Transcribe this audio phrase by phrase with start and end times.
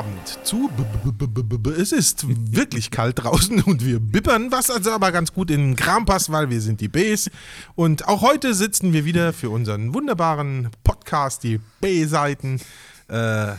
[0.00, 0.70] Guten Abend zu.
[0.76, 4.92] B -b -b -b -b es ist wirklich kalt draußen und wir bippern, was also
[4.92, 7.30] aber ganz gut in den Kram passt, weil wir sind die Bs.
[7.74, 12.60] Und auch heute sitzen wir wieder für unseren wunderbaren Podcast, die B-Seiten.
[13.08, 13.52] Äh,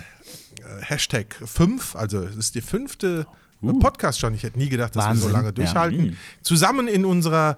[0.81, 3.27] Hashtag 5, also es ist die fünfte
[3.61, 3.77] uh.
[3.77, 4.33] Podcast schon.
[4.33, 5.23] Ich hätte nie gedacht, dass Wahnsinn.
[5.23, 6.05] wir so lange durchhalten.
[6.05, 6.11] Ja.
[6.41, 7.55] Zusammen in unserer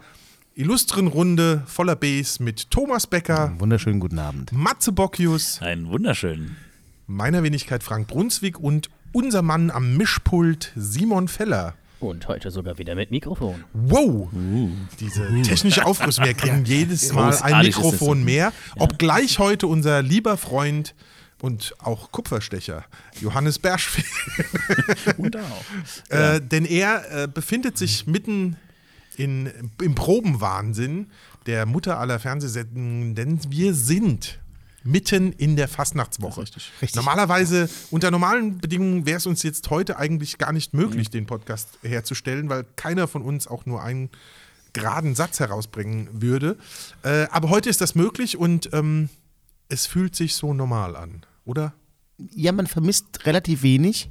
[0.56, 3.46] illustren Runde voller Bs mit Thomas Becker.
[3.46, 4.52] Einen wunderschönen guten Abend.
[4.52, 5.62] Matze Bockius.
[5.62, 6.58] Einen wunderschönen
[7.08, 11.76] meiner Wenigkeit Frank Brunswick und unser Mann am Mischpult Simon Feller.
[12.00, 13.64] Und heute sogar wieder mit Mikrofon.
[13.74, 14.28] Wow!
[14.34, 14.72] Uh.
[15.00, 16.26] Diese technische Aufrüstung.
[16.26, 18.52] Wir kriegen jedes Mal ein Mikrofon mehr.
[18.78, 20.96] Obgleich heute unser lieber Freund
[21.42, 22.86] und auch Kupferstecher
[23.22, 24.04] Johannes Bersch
[25.18, 25.64] und auch.
[26.10, 28.58] Äh, denn er äh, befindet sich mitten
[29.18, 29.52] in,
[29.82, 31.08] im Probenwahnsinn
[31.46, 34.40] der Mutter aller Fernsehsendungen, denn wir sind
[34.84, 36.42] mitten in der Fastnachtswoche.
[36.42, 36.72] Richtig.
[36.82, 36.96] Richtig.
[36.96, 41.12] Normalerweise, unter normalen Bedingungen wäre es uns jetzt heute eigentlich gar nicht möglich, mhm.
[41.12, 44.10] den Podcast herzustellen, weil keiner von uns auch nur einen
[44.74, 46.58] geraden Satz herausbringen würde.
[47.04, 49.10] Äh, aber heute ist das möglich und ähm,
[49.70, 51.74] es fühlt sich so normal an, oder?
[52.18, 54.10] Ja, man vermisst relativ wenig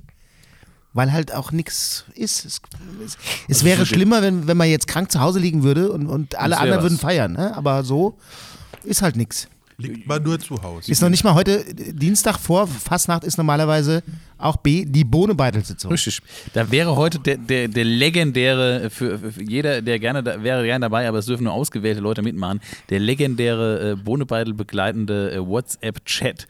[0.95, 2.45] weil halt auch nichts ist.
[2.45, 2.61] Es,
[3.05, 3.17] es,
[3.49, 6.35] es also wäre schlimmer, wenn, wenn man jetzt krank zu Hause liegen würde und, und
[6.35, 6.85] alle anderen was.
[6.85, 7.33] würden feiern.
[7.33, 7.57] Ne?
[7.57, 8.19] Aber so
[8.85, 9.49] ist halt nichts.
[9.79, 10.91] Liegt man nur zu Hause.
[10.91, 14.03] Ist noch nicht mal heute, Dienstag vor Fastnacht ist normalerweise
[14.39, 15.91] auch B, die Bohnebeitelsitzung.
[15.91, 16.21] Richtig.
[16.53, 20.85] Da wäre heute der, der, der legendäre, für, für, jeder, der gerne da, wäre gerne
[20.85, 26.47] dabei, aber es dürfen nur ausgewählte Leute mitmachen, der legendäre äh, Bohnebeitel begleitende äh, WhatsApp-Chat.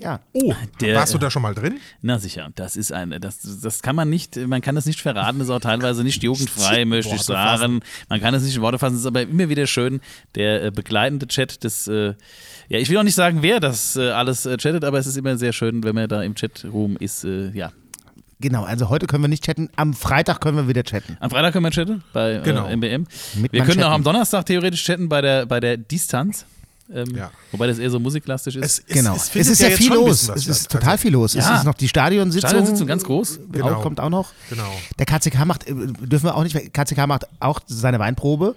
[0.00, 0.20] Ja.
[0.32, 1.78] Oh, der, warst du da schon mal drin?
[2.00, 5.38] Na sicher, das ist eine, das, das kann man nicht, man kann das nicht verraten,
[5.38, 7.80] das ist auch teilweise nicht jugendfrei, möchte ich sagen.
[8.08, 10.00] Man kann es nicht in Worte fassen, es ist aber immer wieder schön,
[10.34, 12.14] der äh, begleitende Chat des, äh,
[12.68, 15.16] ja, ich will auch nicht sagen, wer das äh, alles äh, chattet, aber es ist
[15.16, 17.72] immer sehr schön, wenn man da im Chatroom ist, äh, ja.
[18.40, 21.18] Genau, also heute können wir nicht chatten, am Freitag können wir wieder chatten.
[21.20, 22.74] Am Freitag können wir chatten bei äh, genau.
[22.74, 23.06] MBM.
[23.34, 23.82] Mit wir können chatten.
[23.82, 26.46] auch am Donnerstag theoretisch chatten bei der, bei der Distanz.
[26.92, 27.30] Ähm, ja.
[27.52, 28.64] Wobei das eher so musiklastisch ist.
[28.64, 29.14] Es, es genau.
[29.14, 30.28] Es, es ist ja, ja viel los.
[30.28, 31.34] Es ist total viel los.
[31.34, 31.40] Ja.
[31.40, 32.48] Es ist noch die Stadionsitzung.
[32.48, 33.40] Stadionsitzung ganz groß.
[33.52, 33.74] Genau.
[33.74, 34.32] Auch, kommt auch noch.
[34.48, 34.70] Genau.
[34.98, 38.56] Der KCK macht, äh, dürfen wir auch nicht, KCK macht auch seine Weinprobe.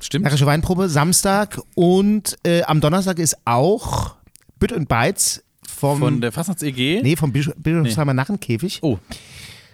[0.00, 0.24] Stimmt.
[0.24, 1.60] Närrische Weinprobe, Samstag.
[1.74, 4.16] Und äh, am Donnerstag ist auch
[4.58, 5.98] Bütt und Beiz vom.
[5.98, 7.02] Von der Fastnachts-EG?
[7.02, 8.16] Nee, vom Bischofsheimer nee.
[8.16, 8.80] Narrenkäfig.
[8.82, 8.98] Oh.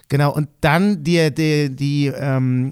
[0.09, 0.33] Genau.
[0.33, 2.71] Und dann die, die, die ähm,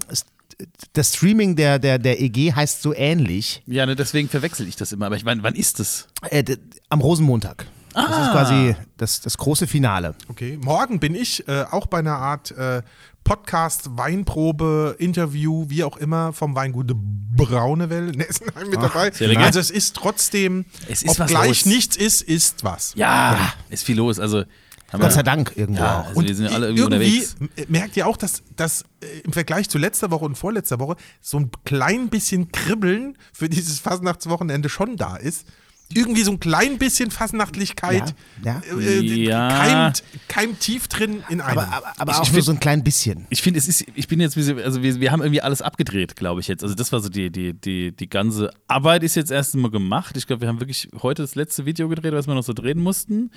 [0.92, 3.62] das Streaming der, der, der EG heißt so ähnlich.
[3.66, 5.06] Ja, ne, deswegen verwechsel ich das immer.
[5.06, 6.08] Aber ich meine, wann ist das?
[6.30, 6.56] Äh,
[6.88, 7.66] am Rosenmontag.
[7.94, 8.06] Ah.
[8.08, 10.14] Das ist quasi das, das große Finale.
[10.28, 12.82] Okay, morgen bin ich äh, auch bei einer Art äh,
[13.24, 19.10] Podcast, Weinprobe, Interview, wie auch immer, vom Weingut Braunewell in Essenheim mit Ach, dabei.
[19.38, 22.92] Also es ist trotzdem, es ist obgleich nichts ist, ist was.
[22.94, 24.20] Ja, ja, ist viel los.
[24.20, 24.44] Also
[25.00, 25.82] Gott sei Dank irgendwo.
[25.82, 27.68] Ja, also und wir sind alle irgendwie, irgendwie unterwegs.
[27.68, 31.38] merkt ihr auch, dass, dass äh, im Vergleich zu letzter Woche und vorletzter Woche so
[31.38, 35.46] ein klein bisschen Kribbeln für dieses Fastnachtswochenende schon da ist
[35.92, 38.78] irgendwie so ein klein bisschen Fasnachtlichkeit ja, ja.
[38.78, 39.48] Äh, ja.
[39.48, 41.58] Keimt, keimt, tief drin in einem.
[41.58, 43.26] Aber, aber, aber ich, auch ich nur find, so ein klein bisschen.
[43.30, 46.40] Ich finde, es ist, ich bin jetzt, also wir, wir haben irgendwie alles abgedreht, glaube
[46.40, 46.62] ich jetzt.
[46.62, 50.16] Also das war so die, die, die, die ganze Arbeit ist jetzt erst mal gemacht.
[50.16, 52.82] Ich glaube, wir haben wirklich heute das letzte Video gedreht, was wir noch so drehen
[52.82, 53.30] mussten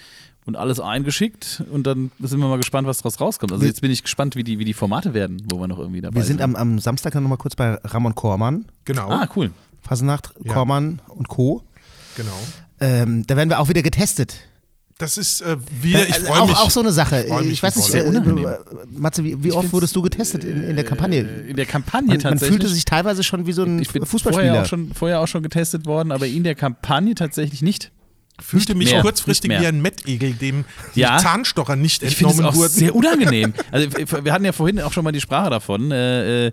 [0.46, 3.52] und alles eingeschickt und dann sind wir mal gespannt, was daraus rauskommt.
[3.52, 6.02] Also jetzt bin ich gespannt, wie die, wie die Formate werden, wo wir noch irgendwie
[6.02, 6.22] dabei sind.
[6.22, 8.66] Wir sind am, am Samstag dann nochmal kurz bei Ramon Kormann.
[8.86, 9.10] Genau.
[9.10, 9.52] Ah, cool.
[9.81, 11.64] Fasnacht, Kormann und Co.
[12.19, 12.38] Genau.
[12.81, 14.35] Ähm, da werden wir auch wieder getestet.
[14.97, 16.57] Das ist äh, wieder, ich freue also auch, mich.
[16.57, 17.25] Auch so eine Sache.
[17.44, 18.57] Ich, ich weiß nicht, äh,
[18.91, 21.22] Matze, wie, wie oft wurdest du getestet in, in, der Kampagne?
[21.22, 22.41] In der Kampagne man, tatsächlich.
[22.41, 24.47] Man fühlte sich teilweise schon wie so ein ich bin Fußballspieler.
[24.47, 27.94] Vorher auch, schon, vorher auch schon getestet worden, aber in der Kampagne tatsächlich nicht.
[28.42, 30.65] Fühlte mich mehr, kurzfristig wie ein Mettegel, dem
[30.95, 32.74] die ja, Zahnstocher nicht entnommen ich wurden.
[32.74, 33.54] Sehr unangenehm.
[33.72, 33.89] Also
[34.24, 35.92] wir hatten ja vorhin auch schon mal die Sprache davon.
[35.92, 36.51] Äh, äh,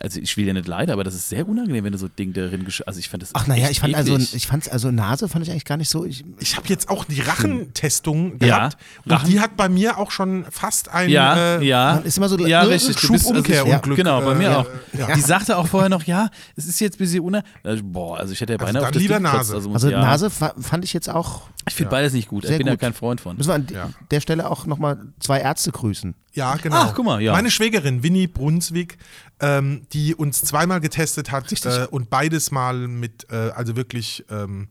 [0.00, 2.32] also ich will ja nicht leid, aber das ist sehr unangenehm, wenn du so Ding
[2.32, 5.44] darin Also ich fand das Ach naja, ich fand also ich fand's also Nase fand
[5.44, 6.04] ich eigentlich gar nicht so.
[6.04, 10.10] Ich, ich habe jetzt auch die Rachentestung gehabt ja, und die hat bei mir auch
[10.10, 11.96] schon fast ein ja, äh, ja.
[11.98, 13.98] ist immer so ja, richtig, Schubumkehrunglück.
[13.98, 14.66] Ja, genau, bei mir äh, auch.
[14.92, 15.14] Ja.
[15.14, 17.92] Die sagte auch vorher noch, ja, es ist jetzt ein bisschen unangenehm.
[17.92, 19.54] Boah, also ich hätte ja also beinahe also auf das lieber Nase.
[19.54, 22.42] Also, also Nase fand ich jetzt auch ich finde beides nicht gut.
[22.42, 22.72] Sehr ich bin gut.
[22.72, 23.36] ja kein Freund von.
[23.36, 23.90] Müssen wir an ja.
[24.10, 26.14] der Stelle auch nochmal zwei Ärzte grüßen.
[26.32, 26.76] Ja, genau.
[26.76, 27.32] Ach, guck mal, ja.
[27.32, 28.98] Meine Schwägerin Winnie Brunswick,
[29.40, 34.68] ähm, die uns zweimal getestet hat äh, und beides mal mit, äh, also wirklich ähm,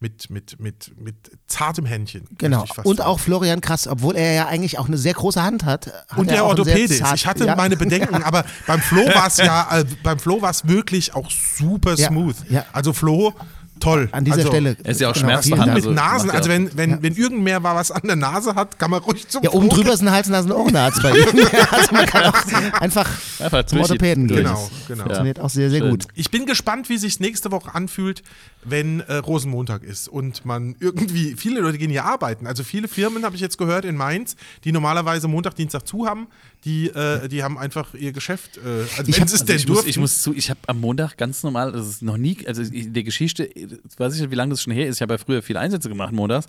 [0.00, 1.14] mit, mit, mit, mit
[1.46, 2.26] zartem Händchen.
[2.36, 2.66] Genau.
[2.82, 5.86] Und auch Florian Krass, obwohl er ja eigentlich auch eine sehr große Hand hat.
[5.86, 7.02] hat und der Orthopäde ist.
[7.14, 7.56] Ich hatte ja.
[7.56, 11.30] meine Bedenken, aber beim Flo war es ja, äh, beim Flo war es wirklich auch
[11.30, 12.36] super smooth.
[12.50, 12.66] Ja.
[12.72, 13.32] Also Flo
[13.80, 14.08] Toll.
[14.12, 14.76] An dieser also, Stelle.
[14.82, 15.84] Er ist ja auch genau, schmerzbehandelt.
[15.84, 18.78] Mit Also, Nasen, also ja- wenn, wenn, wenn irgendwer mal was an der Nase hat,
[18.78, 21.26] kann man ruhig zum Ja, oben drüber ist ein Hals, Nasen, Ohrenarzt bei ihm.
[21.70, 23.08] also man kann auch einfach
[23.40, 24.38] Einfach zum Orthopäden gehen.
[24.38, 25.02] Genau, genau.
[25.02, 25.90] Funktioniert auch sehr, sehr Schön.
[25.90, 26.06] gut.
[26.14, 28.22] Ich bin gespannt, wie sich nächste Woche anfühlt,
[28.64, 32.46] wenn äh, Rosenmontag ist und man irgendwie, viele Leute gehen hier arbeiten.
[32.46, 36.26] Also viele Firmen, habe ich jetzt gehört, in Mainz, die normalerweise Montag, Dienstag zu haben,
[36.64, 38.60] die, äh, die haben einfach ihr Geschäft, äh,
[38.96, 41.16] also Ich wenn hab- Also denn ich, muss, ich muss zu, ich habe am Montag
[41.16, 43.66] ganz normal, das ist noch nie, also in der Geschichte, ich
[43.98, 46.12] weiß nicht, wie lange das schon her ist, ich habe ja früher viele Einsätze gemacht
[46.12, 46.46] montags,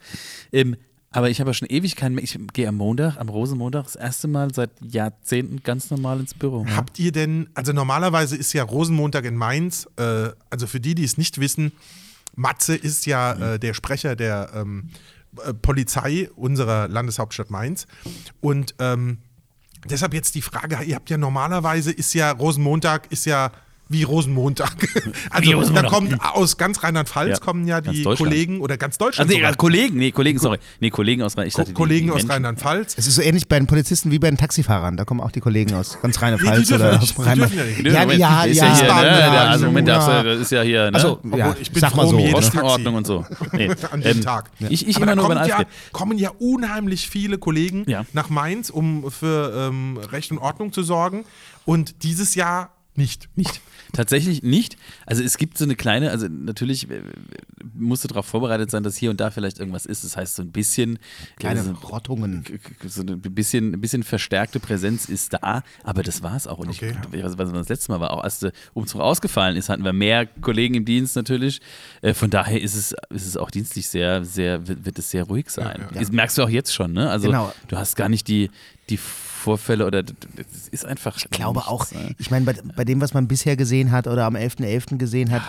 [0.54, 0.76] ähm,
[1.12, 4.28] aber ich habe ja schon ewig keinen ich gehe am Montag, am Rosenmontag, das erste
[4.28, 6.66] Mal seit Jahrzehnten ganz normal ins Büro.
[6.76, 11.06] Habt ihr denn, also normalerweise ist ja Rosenmontag in Mainz, äh, also für die, die
[11.06, 11.72] es nicht wissen,
[12.36, 14.90] Matze ist ja äh, der Sprecher der ähm,
[15.44, 17.88] äh, Polizei unserer Landeshauptstadt Mainz.
[18.42, 19.20] Und ähm,
[19.86, 23.52] deshalb jetzt die Frage, ihr habt ja normalerweise ist ja Rosenmontag ist ja
[23.90, 24.76] wie Rosenmontag.
[25.30, 25.92] Also da Rosenmontag.
[25.92, 28.04] kommt aus ganz Rheinland-Pfalz Ja, kommen ja die.
[28.04, 29.28] Kollegen oder ganz Deutschland.
[29.30, 29.56] Also nee, sogar.
[29.58, 30.60] Kollegen, nee, Kollegen, sorry.
[30.80, 32.30] Nee, Kollegen aus Rhein- ich Ko dachte, die- Kollegen die aus.
[32.30, 32.96] Rheinland-Pfalz.
[32.98, 34.98] Es ist so ähnlich bei den Polizisten wie bei den Taxifahrern.
[34.98, 37.54] Da kommen auch die Kollegen aus ganz Nee, Rheinland-Pfalz die dürfen oder aus die Rheinland.
[37.54, 37.92] dürfen ja.
[37.92, 38.66] Ja, Moment, ja, ist ja.
[38.66, 40.24] ja hier, Wiesbaden, ne, ja, der, also Moment, ja.
[40.24, 41.06] du- das ist ja hier, ne?
[41.12, 42.18] Obwohl, ja, ich bin sag mal froh so.
[42.18, 42.32] Ne?
[42.32, 43.26] Kostenordnung und so.
[43.52, 43.70] Nee.
[43.92, 44.50] an dem ähm, Tag.
[44.70, 48.06] Ich, ich Aber immer da nur, kommt ja, kommen ja unheimlich viele Kollegen Ja.
[48.14, 51.26] nach Mainz, um für ähm, Recht und Ordnung zu sorgen.
[51.66, 53.30] Und dieses Jahr nicht.
[53.36, 53.62] Nicht.
[53.94, 54.78] Tatsächlich nicht.
[55.06, 57.02] Also es gibt so eine kleine, also natürlich äh,
[57.74, 60.04] musst du darauf vorbereitet sein, dass hier und da vielleicht irgendwas ist.
[60.04, 61.00] Das heißt, so ein bisschen
[61.38, 62.44] Kleine äh, so, Rottungen.
[62.86, 66.58] so ein bisschen, ein bisschen verstärkte Präsenz ist da, aber das war es auch.
[66.58, 66.96] Und Okay.
[67.12, 69.94] ich, was, was das letzte Mal war, auch als der Umzug ausgefallen ist, hatten wir
[69.94, 71.62] mehr Kollegen im Dienst natürlich.
[72.02, 75.24] Äh, von daher ist es, ist es auch dienstlich sehr, sehr, wird, wird es sehr
[75.24, 75.78] ruhig sein.
[75.80, 76.00] Ja, ja.
[76.02, 77.10] Das merkst du auch jetzt schon, ne?
[77.10, 77.54] Also Genau.
[77.68, 78.50] du hast gar nicht die,
[78.90, 80.04] die Vorfälle oder
[80.38, 81.18] es ist einfach.
[81.18, 81.88] Ich glaube auch,
[82.18, 84.98] ich meine, bei, bei dem, was man bisher gesehen hat oder am 11.11.
[84.98, 85.44] gesehen hat,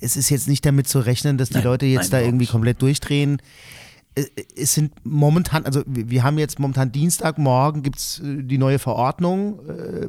[0.00, 2.28] es ist jetzt nicht damit zu rechnen, dass die Nein, Leute jetzt nein, da überhaupt
[2.28, 2.52] irgendwie nicht.
[2.52, 3.40] komplett durchdrehen.
[4.14, 4.24] Äh,
[4.56, 9.60] Es sind momentan, also wir haben jetzt momentan Dienstag, morgen gibt es die neue Verordnung.
[9.68, 10.08] äh,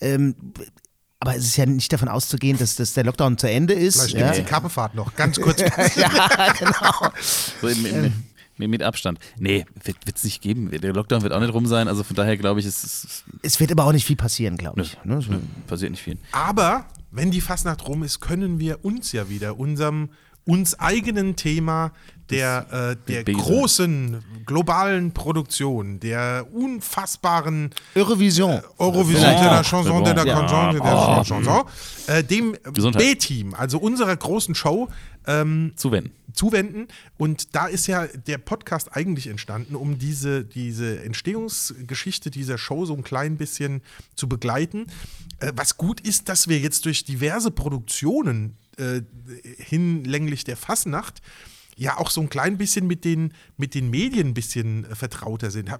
[0.00, 0.34] ähm,
[1.18, 3.96] aber es ist ja nicht davon auszugehen, dass, dass der Lockdown zu Ende ist.
[3.96, 5.14] Vielleicht Ja, gibt es die Kappenfahrt noch.
[5.14, 5.60] Ganz kurz.
[5.96, 7.10] ja genau.
[7.60, 8.12] So im, im,
[8.58, 9.18] mit, Abstand.
[9.38, 10.70] Nee, wird es nicht geben.
[10.70, 11.88] Der Lockdown wird auch nicht rum sein.
[11.88, 14.82] Also von daher glaube ich, es, es, Es wird aber auch nicht viel passieren, glaube
[14.82, 14.96] ich.
[15.04, 15.20] Ne?
[15.20, 15.32] So.
[15.32, 16.18] es passiert nicht viel.
[16.32, 20.10] Aber wenn die Fastnacht rum ist, können wir uns ja wieder unserem
[20.44, 21.92] uns eigenen Thema
[22.30, 28.60] der, äh, der großen globalen Produktion, der unfassbaren Eurovision.
[28.78, 29.62] Eurovision Vielleicht de la.
[29.62, 30.34] Chanson de la Ja.
[30.36, 31.64] Chanson de la Chanson,
[32.08, 32.56] äh, dem.
[32.72, 34.88] B-Team, also unserer großen Show,
[35.26, 36.12] ähm, Zuwenden.
[36.32, 36.88] zuwenden.
[37.16, 42.94] Und da ist ja der Podcast eigentlich entstanden, um diese, diese Entstehungsgeschichte dieser Show so
[42.94, 43.82] ein klein bisschen
[44.14, 44.86] zu begleiten.
[45.40, 49.00] Äh, was gut ist, dass wir jetzt durch diverse Produktionen äh,
[49.58, 51.22] hinlänglich der Fasnacht
[51.76, 55.50] ja auch so ein klein bisschen mit den, mit den Medien ein bisschen äh, vertrauter
[55.50, 55.68] sind.
[55.68, 55.76] Äh,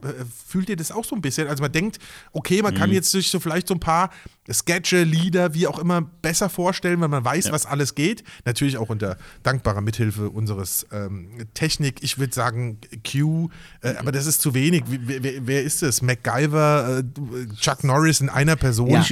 [0.47, 1.49] fühlt ihr das auch so ein bisschen?
[1.49, 1.99] Also man denkt,
[2.33, 4.11] okay, man kann jetzt sich so vielleicht so ein paar
[4.53, 8.23] Sketche, Lieder, wie auch immer, besser vorstellen, weil man weiß, was alles geht.
[8.45, 12.79] Natürlich auch unter dankbarer Mithilfe unseres ähm, Technik, ich würde sagen
[13.11, 13.49] Q,
[13.81, 14.85] äh, aber das ist zu wenig.
[14.87, 16.03] Wer, wer, wer ist es?
[16.03, 19.05] MacGyver, äh, Chuck Norris in einer Person Ja.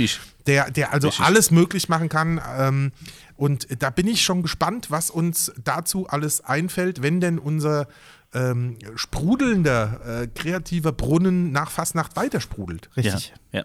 [0.47, 1.25] Der, der also Richtig.
[1.25, 2.39] alles möglich machen kann.
[2.59, 2.93] Ähm,
[3.37, 7.87] und da bin ich schon gespannt, was uns dazu alles einfällt, wenn denn unser
[8.33, 12.91] ähm, sprudelnder, äh, kreativer Brunnen nach Fastnacht weiter sprudelt.
[12.97, 13.33] Richtig.
[13.53, 13.61] Ja.
[13.61, 13.65] ja.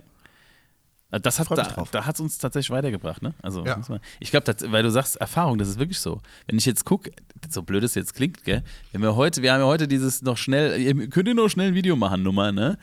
[1.12, 1.90] Also Das hat, da, drauf.
[1.90, 3.34] da hat es uns tatsächlich weitergebracht, ne?
[3.42, 3.78] Also, Ja.
[3.78, 6.22] muss man- ich glaube, weil du sagst Erfahrung, das ist wirklich so.
[6.46, 7.12] Wenn ich jetzt gucke,
[7.50, 8.64] so blöd es jetzt klingt, gell?
[8.92, 11.70] Wenn wir heute, wir haben ja heute dieses noch schnell, ihr könnt ihr noch schnell
[11.70, 12.78] ein Video machen, Nummer, ne?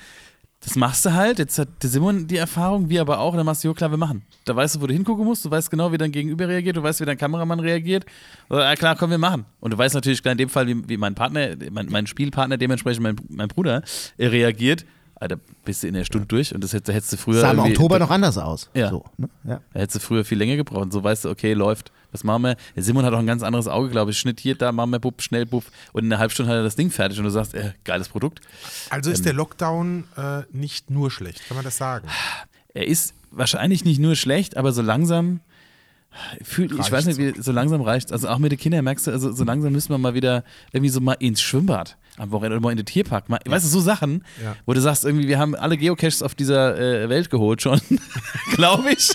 [0.66, 3.62] Das machst du halt, jetzt hat der Simon die Erfahrung, wir aber auch, dann machst
[3.62, 4.22] du, jo klar, wir machen.
[4.46, 6.82] Da weißt du, wo du hingucken musst, du weißt genau, wie dein Gegenüber reagiert, du
[6.82, 8.04] weißt, wie dein Kameramann reagiert.
[8.50, 9.44] Ja klar, komm, wir machen.
[9.60, 12.56] Und du weißt natürlich klar in dem Fall, wie, wie mein Partner, mein, mein Spielpartner,
[12.56, 13.84] dementsprechend mein, mein Bruder,
[14.18, 14.84] äh, reagiert.
[15.14, 17.40] Alter, bist du in der Stunde durch und das hättest, hättest du früher.
[17.40, 18.68] Sah im Oktober noch anders aus.
[18.74, 18.90] Ja.
[18.90, 19.28] So, ne?
[19.44, 19.60] ja.
[19.72, 20.82] da hättest du früher viel länger gebraucht.
[20.82, 22.56] Und so weißt du, okay, läuft, was machen wir?
[22.76, 24.18] Simon hat auch ein ganz anderes Auge, glaube ich.
[24.18, 25.64] Schnitt hier, da, machen wir, bupp, schnell, bupp.
[25.92, 28.08] Und in einer halben Stunde hat er das Ding fertig und du sagst, äh, geiles
[28.08, 28.40] Produkt.
[28.90, 29.14] Also Ähm.
[29.14, 32.08] ist der Lockdown äh, nicht nur schlecht, kann man das sagen?
[32.74, 35.40] Er ist wahrscheinlich nicht nur schlecht, aber so langsam.
[36.42, 39.10] Fühl, ich weiß nicht, wie, so langsam reicht Also auch mit den Kindern merkst du,
[39.10, 42.62] also so langsam müssen wir mal wieder irgendwie so mal ins Schwimmbad am Wochenende oder
[42.62, 43.28] mal in den Tierpark.
[43.28, 44.56] Mal, Weißt du, so Sachen, Ja.
[44.64, 47.78] wo du sagst, irgendwie, wir haben alle Geocaches auf dieser äh, Welt geholt schon,
[48.54, 49.10] glaube ich.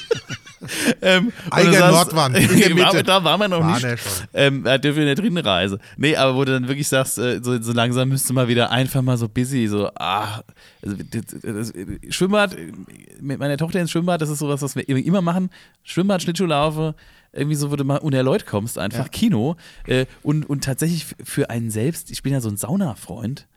[1.01, 3.03] ähm, Eiger sagst- Nordwand, in der War- Mitte.
[3.03, 4.27] da waren wir noch War nicht.
[4.33, 5.79] Ähm, da dürfen wir nicht drin reisen.
[5.97, 9.01] Nee, aber wo du dann wirklich sagst, äh, so, so langsam müsste mal wieder einfach
[9.01, 10.41] mal so busy, so, ah,
[10.83, 11.73] also, das, das,
[12.09, 12.71] Schwimmbad, äh,
[13.19, 15.49] mit meiner Tochter ins Schwimmbad, das ist sowas, was wir immer machen.
[15.83, 16.95] Schwimmbad, Schlittschuhlaufe,
[17.33, 19.09] irgendwie so, wo du mal unter Leute kommst, einfach Ja.
[19.09, 19.55] Kino.
[19.87, 23.47] Äh, und, und tatsächlich für einen selbst, ich bin ja so ein Sauna-Freund.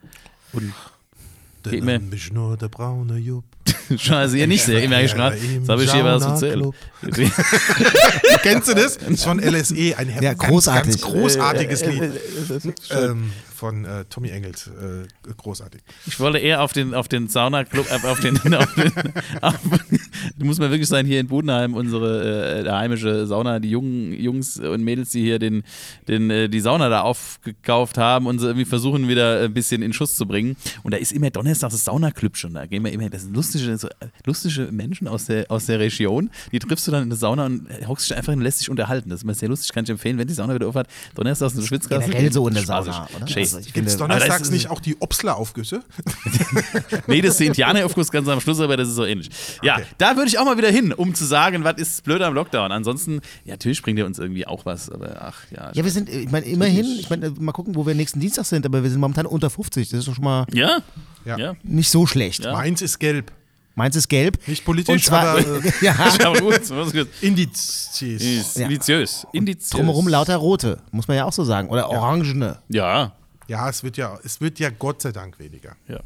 [0.52, 0.72] Und
[1.66, 3.44] Name ist nur der braune Jupp.
[3.96, 5.36] Scheiße, ihr nicht sehr, immer Ja, gerade.
[5.36, 6.62] Jetzt habe ich hier was erzählt.
[8.42, 8.98] Kennst du das?
[8.98, 11.00] Das ist von LSE, ein Ja, ganz, großartig.
[11.00, 12.12] ganz großartiges Lied.
[12.90, 14.66] Ähm, von äh, Tommy Engels.
[14.66, 15.82] Äh, großartig.
[16.06, 18.92] Ich wollte eher auf den, auf den Sauna-Club, äh, auf den, auf den
[19.40, 19.58] auf,
[20.38, 24.82] muss man wirklich sein, hier in Budenheim, unsere äh, heimische Sauna, die jungen Jungs und
[24.82, 25.62] Mädels, die hier den,
[26.08, 29.92] den, äh, die Sauna da aufgekauft haben und so irgendwie versuchen wieder ein bisschen in
[29.92, 30.56] Schuss zu bringen.
[30.82, 32.54] Und da ist immer Donnerstag das Saunaclub schon.
[32.54, 33.88] Da gehen wir immer, das sind lustige, so,
[34.26, 37.68] lustige Menschen aus der, aus der Region, die triffst du dann in der Sauna und
[37.86, 39.10] hockst dich einfach hin und lässt dich unterhalten.
[39.10, 40.88] Das ist immer sehr lustig, kann ich empfehlen, wenn die Sauna wieder aufhat.
[41.14, 42.10] Donnerstags in der Schwitzkasse.
[42.10, 42.64] Generell so in der.
[42.64, 43.28] Sauna, oder?
[43.28, 43.53] Schön.
[43.56, 45.82] Also ich Gibt es donnerstags ist- nicht auch die Obstler-Aufgüsse?
[47.06, 49.30] Nee, das ist der Indianeraufguss ganz am Schluss, aber das ist so ähnlich.
[49.62, 49.84] Ja, Okay.
[49.98, 52.72] da würde ich auch mal wieder hin, um zu sagen, was ist blöd am Lockdown.
[52.72, 55.70] Ansonsten, ja, natürlich bringt er uns irgendwie auch was, aber ach ja.
[55.74, 58.64] ja, wir sind, ich meine, immerhin, ich meine, mal gucken, wo wir nächsten Dienstag sind,
[58.66, 59.88] aber wir sind momentan unter 50.
[59.90, 60.78] Das ist doch schon mal Ja?
[61.24, 61.38] Ja.
[61.38, 61.54] Ja.
[61.62, 62.44] nicht so schlecht.
[62.44, 62.52] Ja.
[62.52, 63.32] Meins ist gelb.
[63.76, 64.38] Meins ist gelb.
[64.46, 65.94] Nicht politisch, Und zwar, aber äh, ja.
[66.20, 67.04] Ja.
[67.20, 68.56] Indiziös.
[68.56, 69.26] Indiziös.
[69.70, 71.68] drumherum lauter rote, muss man ja auch so sagen.
[71.70, 72.58] Oder orangene.
[72.68, 73.12] Ja.
[73.48, 75.76] Ja, es wird ja, es wird ja Gott sei Dank weniger.
[75.88, 76.00] ja.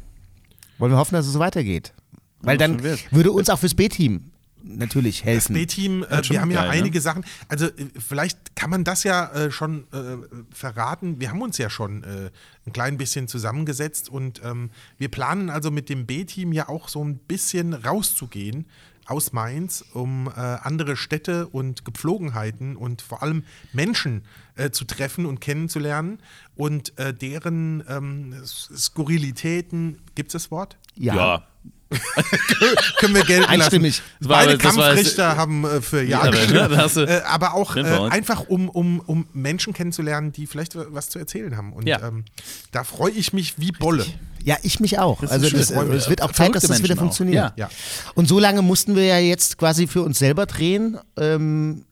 [0.77, 1.93] Wollen wir hoffen, dass es so weitergeht.
[2.39, 2.81] Weil Ja, dann
[3.11, 4.31] würde uns auch fürs B-Team
[4.63, 5.53] natürlich Das helfen.
[5.53, 6.73] B-Team, äh, wir haben ja geil, ne?
[6.73, 10.17] einige Sachen, also äh, vielleicht kann man das ja äh, schon äh,
[10.51, 11.19] verraten.
[11.19, 12.29] Wir haben uns ja schon äh,
[12.65, 17.03] ein klein bisschen zusammengesetzt und ähm, wir planen also mit dem B-Team ja auch so
[17.03, 18.65] ein bisschen rauszugehen
[19.09, 24.23] aus Mainz, um äh, andere Städte und Gepflogenheiten und vor allem Menschen
[24.55, 26.19] äh, zu treffen und kennenzulernen
[26.55, 30.77] und äh, deren ähm, Skurrilitäten, gibt es das Wort?
[30.95, 31.43] Ja.
[32.99, 33.97] können wir gelten Einstimmig.
[33.97, 34.03] lassen.
[34.19, 36.97] Das Beide das war jetzt- Kampfrichter haben äh, für Ja, aber, gestimmt.
[36.97, 41.17] ne, äh, aber auch äh, einfach, um, um, um Menschen kennenzulernen, die vielleicht was zu
[41.17, 41.73] erzählen haben.
[41.73, 42.07] Und Ja.
[42.07, 42.25] ähm,
[42.71, 44.05] da freue ich mich wie Bolle.
[44.43, 45.21] Ja, ich mich auch.
[45.23, 46.99] ist also das, es wird auch Zeit, dass das wieder auch.
[46.99, 47.53] funktioniert.
[47.57, 47.69] Ja.
[48.15, 51.85] Und so lange mussten wir ja jetzt quasi für uns selber drehen ähm,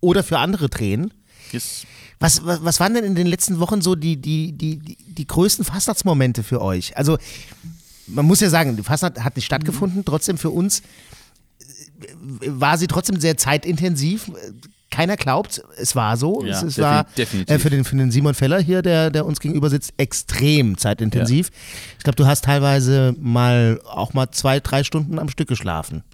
[0.00, 1.12] oder für andere drehen.
[1.52, 1.86] Ist,
[2.18, 5.26] Was, was, was waren denn in den letzten Wochen so die, die, die, die, die
[5.26, 6.96] größten Fastnachtsmomente für euch?
[6.96, 7.18] Also,
[8.06, 12.04] man muss ja sagen, die Fastnacht hat nicht stattgefunden, trotzdem für uns äh,
[12.46, 14.30] war sie trotzdem sehr zeitintensiv.
[14.94, 16.44] Keiner glaubt, es war so.
[16.44, 17.06] Ja, es, es war.
[17.16, 21.50] Äh, für, den, für den Simon Feller hier, der, der uns gegenüber sitzt, extrem zeitintensiv.
[21.98, 26.04] Ich glaube, du hast teilweise mal auch mal zwei, drei Stunden am Stück geschlafen.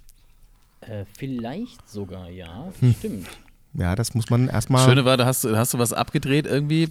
[0.81, 2.69] Äh, vielleicht sogar, ja.
[2.79, 2.95] Hm.
[2.97, 3.27] Stimmt.
[3.73, 4.85] Ja, das muss man erstmal.
[4.85, 6.89] Schöne war, da hast, du- hast du was abgedreht irgendwie,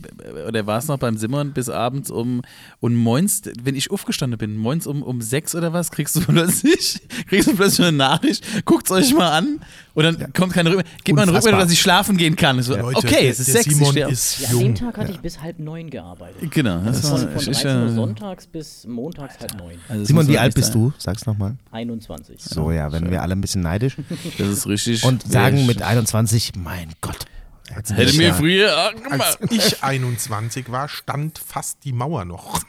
[0.49, 2.41] oder war es noch beim Simon bis abends um,
[2.81, 7.01] und moins, wenn ich aufgestanden bin, moins um, um sechs oder was, kriegst du plötzlich,
[7.29, 9.61] kriegst du plötzlich eine Nachricht, guckt's euch mal an
[9.95, 11.35] und dann kommt keine Rückmeldung, gib mal eine.
[11.35, 12.59] Rückmeldung, dass ich schlafen gehen kann.
[12.59, 14.11] Ich So, Leute, okay, der, es ist sechs, ich Simon auf.
[14.13, 14.75] ist Ja, an dem jung.
[14.77, 16.51] Tag hatte ich bis halb neun gearbeitet.
[16.51, 19.75] Genau, das Von, war, von ich, 13 Uhr äh, sonntags bis montags halb neun.
[19.89, 20.95] also Simon, wie alt bist du?
[20.97, 21.57] Sag's nochmal.
[21.73, 22.37] 21.
[22.43, 23.97] So, ja, wenn wir alle ein bisschen neidisch
[24.39, 25.05] Das ist richtig.
[25.05, 27.19] und sagen Ja, mit 21, mein Gott.
[27.73, 28.35] Hätte mir Ja.
[28.35, 32.61] früher Als ich 21 war, stand fast die Mauer noch.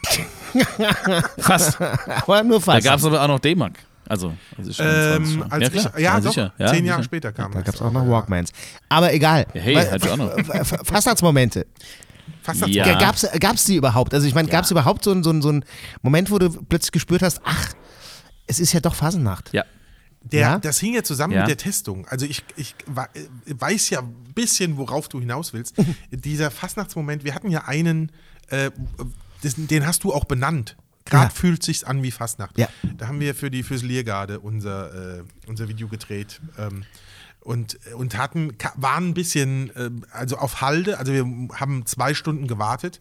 [1.40, 1.80] fast.
[1.82, 2.84] Aber nur Da fast.
[2.86, 3.74] gab es aber auch noch D-Mark.
[4.08, 5.94] Also, als ich 21 Ähm, als klar.
[5.96, 6.54] ich, ja, doch, sicher.
[6.58, 7.06] Ja, zehn Jahre sicher.
[7.06, 8.52] später kam da gab es auch noch Walkmans.
[8.90, 9.46] Aber egal.
[9.54, 10.86] Ja, hey, Weil- hatte ich auch noch.
[10.86, 11.66] Fastnachtsmomente.
[12.68, 12.98] Ja.
[13.00, 14.14] Gab's, gab's die überhaupt?
[14.14, 15.64] Also ich meine, gab's überhaupt so, einen- so, so einen
[16.02, 17.70] Moment, wo du plötzlich gespürt hast, ach,
[18.48, 19.54] es ist ja doch Fasenacht.
[19.54, 19.64] Ja.
[20.24, 20.60] Der, Ja?
[20.60, 21.42] Das hing ja zusammen Ja.
[21.42, 22.08] mit der Testung.
[22.08, 23.20] Also ich, ich äh,
[23.60, 25.76] weiß ja ein bisschen, worauf du hinaus willst.
[26.12, 28.12] Dieser Fastnachtsmoment, wir hatten ja einen,
[28.50, 28.72] äh,
[29.44, 30.78] den hast du auch benannt.
[31.06, 31.30] Gerade Ja.
[31.32, 32.58] fühlt sich's an wie Fastnacht.
[32.60, 32.70] Ja.
[32.98, 36.40] Da haben wir für die Füsiliergarde unser, äh, unser Video gedreht.
[36.60, 36.84] Ähm,
[37.40, 41.26] und, und hatten, waren ein bisschen, äh, also auf Halde, also wir
[41.60, 43.00] haben zwei Stunden gewartet,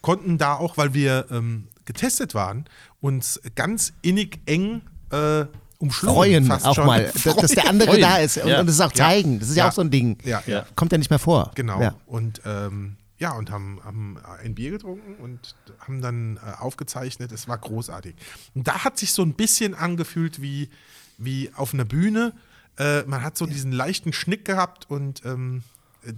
[0.00, 2.64] konnten da auch, weil wir ähm, getestet waren,
[3.02, 5.44] uns ganz innig eng äh,
[5.82, 6.14] umschlungen.
[6.16, 6.86] Freuen fast auch schon.
[6.86, 8.00] mal, dass, dass der andere Freuen.
[8.00, 8.60] da ist und, Ja.
[8.60, 9.38] und es auch zeigen.
[9.40, 9.68] Das ist ja, Ja.
[9.70, 10.16] auch so ein Ding.
[10.24, 10.64] Ja, ja.
[10.76, 11.50] Kommt ja nicht mehr vor.
[11.54, 11.80] Genau.
[11.80, 11.94] Ja.
[12.06, 17.30] Und ähm, ja, und haben, haben ein Bier getrunken und haben dann äh, aufgezeichnet.
[17.32, 18.14] Es war großartig.
[18.54, 20.70] Und da hat sich so ein bisschen angefühlt wie,
[21.18, 22.32] wie auf einer Bühne.
[22.78, 25.62] Äh, man hat so diesen leichten Schnick gehabt und ähm,
[26.04, 26.12] äh,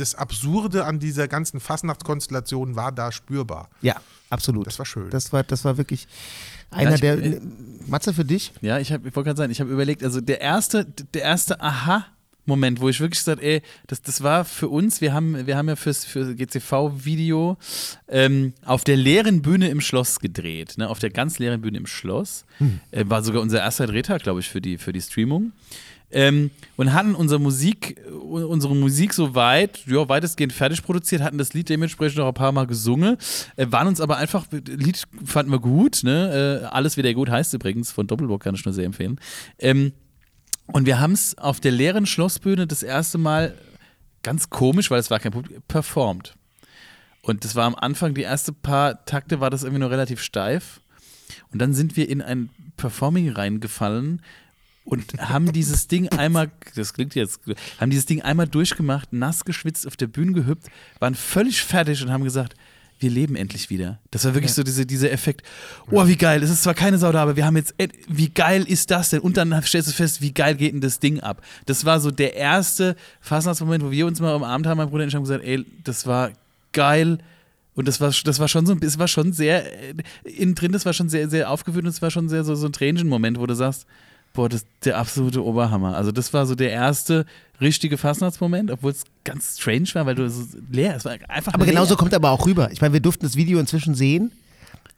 [0.00, 3.68] das Absurde an dieser ganzen Fastnachtskonstellation war da spürbar.
[3.82, 3.96] Ja,
[4.30, 4.66] absolut.
[4.66, 5.10] Das war schön.
[5.10, 6.08] Das war, das war wirklich
[6.70, 7.18] einer ich- der.
[7.22, 7.40] äh,
[7.86, 8.52] Matze für dich?
[8.60, 11.60] Ja, ich, hab- ich wollte gerade sagen, ich habe überlegt, also der erste, der erste
[11.60, 15.68] Aha-Moment, wo ich wirklich gesagt ey, das, das war für uns, wir haben, wir haben
[15.68, 17.56] ja fürs für GCV-Video
[18.08, 21.86] ähm, auf der leeren Bühne im Schloss gedreht, ne, auf der ganz leeren Bühne im
[21.86, 22.44] Schloss.
[22.92, 25.52] Äh, war sogar unser erster Drehtag, glaube ich, für die, für die Streamung.
[26.12, 31.68] Ähm, und hatten unsere Musik, unsere Musik soweit, ja, weitestgehend fertig produziert, hatten das Lied
[31.68, 33.16] dementsprechend noch ein paar Mal gesungen,
[33.56, 36.62] äh, waren uns aber einfach, Lied fanden wir gut, ne?
[36.62, 39.20] Äh, Alles wieder gut heißt übrigens, von Doppelbock kann ich nur sehr empfehlen.
[39.58, 39.92] Ähm,
[40.66, 43.54] und wir haben es auf der leeren Schlossbühne das erste Mal
[44.22, 46.34] ganz komisch, weil es war kein Publikum, performt.
[47.22, 50.80] Und das war am Anfang, die ersten paar Takte war das irgendwie nur relativ steif.
[51.52, 54.22] Und dann sind wir in ein Performing reingefallen,
[54.90, 57.40] und haben dieses Ding einmal, das klingt jetzt,
[57.78, 60.66] haben dieses Ding einmal durchgemacht, nass geschwitzt, auf der Bühne gehüpft,
[60.98, 62.54] waren völlig fertig und haben gesagt,
[62.98, 63.98] wir leben endlich wieder.
[64.10, 64.56] Das war wirklich ja.
[64.56, 65.46] so diese, dieser Effekt.
[65.90, 66.42] Oh, wie geil.
[66.42, 67.74] Es ist zwar keine Sau da, aber wir haben jetzt,
[68.08, 69.20] wie geil ist das denn?
[69.20, 71.40] Und dann stellst du fest, wie geil geht denn das Ding ab?
[71.64, 75.04] Das war so der erste Fastnachtsmoment, wo wir uns mal am Abend haben, mein Bruder
[75.04, 76.32] und ich haben gesagt, ey, das war
[76.72, 77.18] geil.
[77.74, 79.94] Und das war, das war schon so, es war schon sehr, äh,
[80.24, 82.66] innen drin, das war schon sehr, sehr aufgewühlt und es war schon sehr so, so
[82.66, 83.86] ein Tränenmoment, wo du sagst,
[84.32, 85.96] Boah, das ist der absolute Oberhammer.
[85.96, 87.26] Also, das war so der erste
[87.60, 91.52] richtige Fastnachtsmoment, obwohl es ganz strange war, weil du so leer, es war einfach.
[91.54, 91.74] Aber leer.
[91.74, 92.70] genauso kommt er aber auch rüber.
[92.72, 94.32] Ich meine, wir durften das Video inzwischen sehen.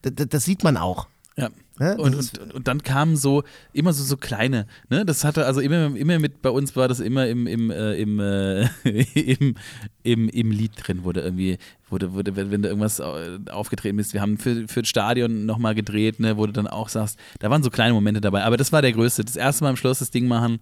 [0.03, 1.07] Das, das sieht man auch.
[1.37, 1.49] Ja.
[1.83, 1.97] Ne?
[1.97, 5.05] Und, und, und, dann kamen so immer so, so kleine, ne?
[5.05, 8.21] Das hatte also immer, immer mit, bei uns war das immer im, im, äh, im,
[8.21, 8.69] äh,
[9.15, 9.57] im,
[10.05, 11.59] im, im Lied drin, wurde irgendwie,
[11.91, 16.21] wurde, wurde, wenn, du irgendwas aufgetreten bist, wir haben für, für das Stadion nochmal gedreht,
[16.21, 18.81] ne, wo du dann auch sagst, da waren so kleine Momente dabei, aber das war
[18.81, 19.25] der größte.
[19.25, 20.61] Das erste Mal im Schloss das Ding machen,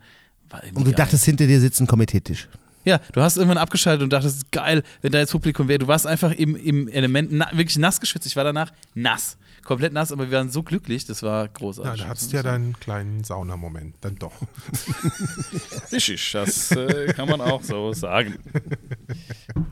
[0.49, 0.62] war.
[0.73, 2.49] Und du dachtest, hinter dir sitzt ein Komiteetisch.
[2.85, 5.81] Ja, du hast irgendwann abgeschaltet und dachtest, geil, wenn da jetzt Publikum wäre.
[5.81, 8.27] Du warst einfach im, im Element na, wirklich nass geschwitzt.
[8.27, 12.00] Ich war danach nass komplett nass, aber wir waren so glücklich, das war großartig.
[12.00, 14.33] Ja, da hattest du ja deinen kleinen Saunamoment, dann doch.
[15.93, 18.38] Richtig, das äh, kann man auch so sagen.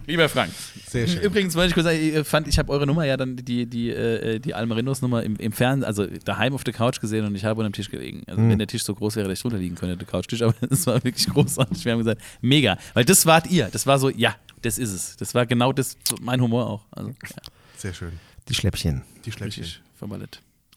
[0.07, 0.52] Lieber Frank.
[0.88, 1.23] Sehr schön.
[1.23, 3.91] Übrigens wollte ich kurz sagen, ich fand, ich habe eure Nummer ja dann, die, die,
[3.91, 7.60] äh, die Almarinos-Nummer im, im Fernsehen, also daheim auf der Couch gesehen und ich habe
[7.60, 8.23] unter dem Tisch gelegen.
[8.26, 8.50] Also mhm.
[8.50, 10.86] wenn der Tisch so groß wäre, dass ich drunter liegen könnte, der Couchtisch, aber es
[10.86, 11.84] war wirklich großartig.
[11.84, 13.69] Wir haben gesagt, mega, weil das wart ihr.
[13.73, 15.17] Das war so, ja, das ist es.
[15.17, 16.86] Das war genau das, mein Humor auch.
[16.91, 17.43] Also, ja.
[17.76, 18.13] Sehr schön.
[18.49, 19.02] Die Schläppchen.
[19.25, 19.65] Die Schläppchen.
[19.65, 19.82] Richtig.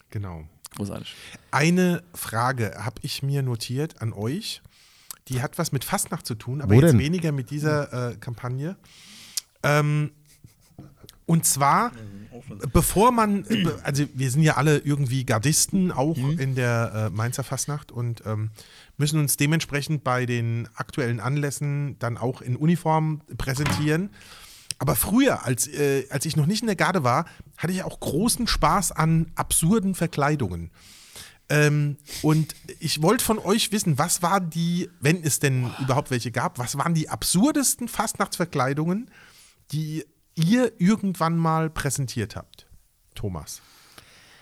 [0.09, 0.43] Genau.
[0.75, 1.13] Großartig.
[1.51, 4.61] Eine Frage habe ich mir notiert an euch.
[5.27, 6.99] Die hat was mit Fastnacht zu tun, aber Wo jetzt denn?
[6.99, 8.75] weniger mit dieser äh, Kampagne.
[9.63, 10.11] Ähm,
[11.25, 11.93] und zwar,
[12.73, 13.45] bevor man,
[13.83, 16.39] also wir sind ja alle irgendwie Gardisten, auch mhm.
[16.39, 18.49] in der äh, Mainzer Fastnacht und ähm,
[18.97, 24.09] müssen uns dementsprechend bei den aktuellen Anlässen dann auch in Uniform präsentieren.
[24.81, 27.99] Aber früher, als, äh, als ich noch nicht in der Garde war, hatte ich auch
[27.99, 30.71] großen Spaß an absurden Verkleidungen.
[31.49, 36.31] Ähm, und ich wollte von euch wissen, was waren die, wenn es denn überhaupt welche
[36.31, 39.11] gab, was waren die absurdesten Fastnachtsverkleidungen,
[39.71, 42.65] die ihr irgendwann mal präsentiert habt?
[43.13, 43.61] Thomas.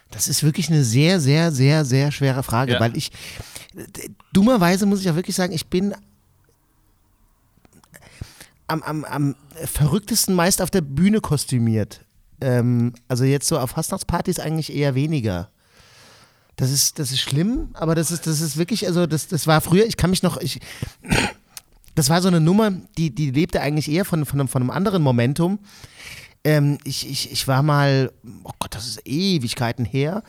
[0.09, 2.79] Das ist wirklich eine sehr, sehr, sehr, sehr schwere Frage, ja.
[2.79, 3.11] weil ich,
[4.31, 5.93] dummerweise muss ich auch wirklich sagen, ich bin
[8.69, 12.01] am, am, am verrücktesten meist auf der Bühne kostümiert.
[12.41, 15.49] Ähm, also jetzt so auf Fastnachtspartys eigentlich eher weniger.
[16.55, 19.61] Das ist, das ist schlimm, aber das ist, das ist wirklich, also das, das war
[19.61, 20.59] früher, ich kann mich noch, ich,
[21.95, 24.71] das war so eine Nummer, die, die lebte eigentlich eher von, von, einem, von einem
[24.71, 25.59] anderen Momentum.
[26.43, 28.11] Ähm, ich, ich, ich war mal,
[28.43, 30.23] oh Gott, das ist Ewigkeiten her,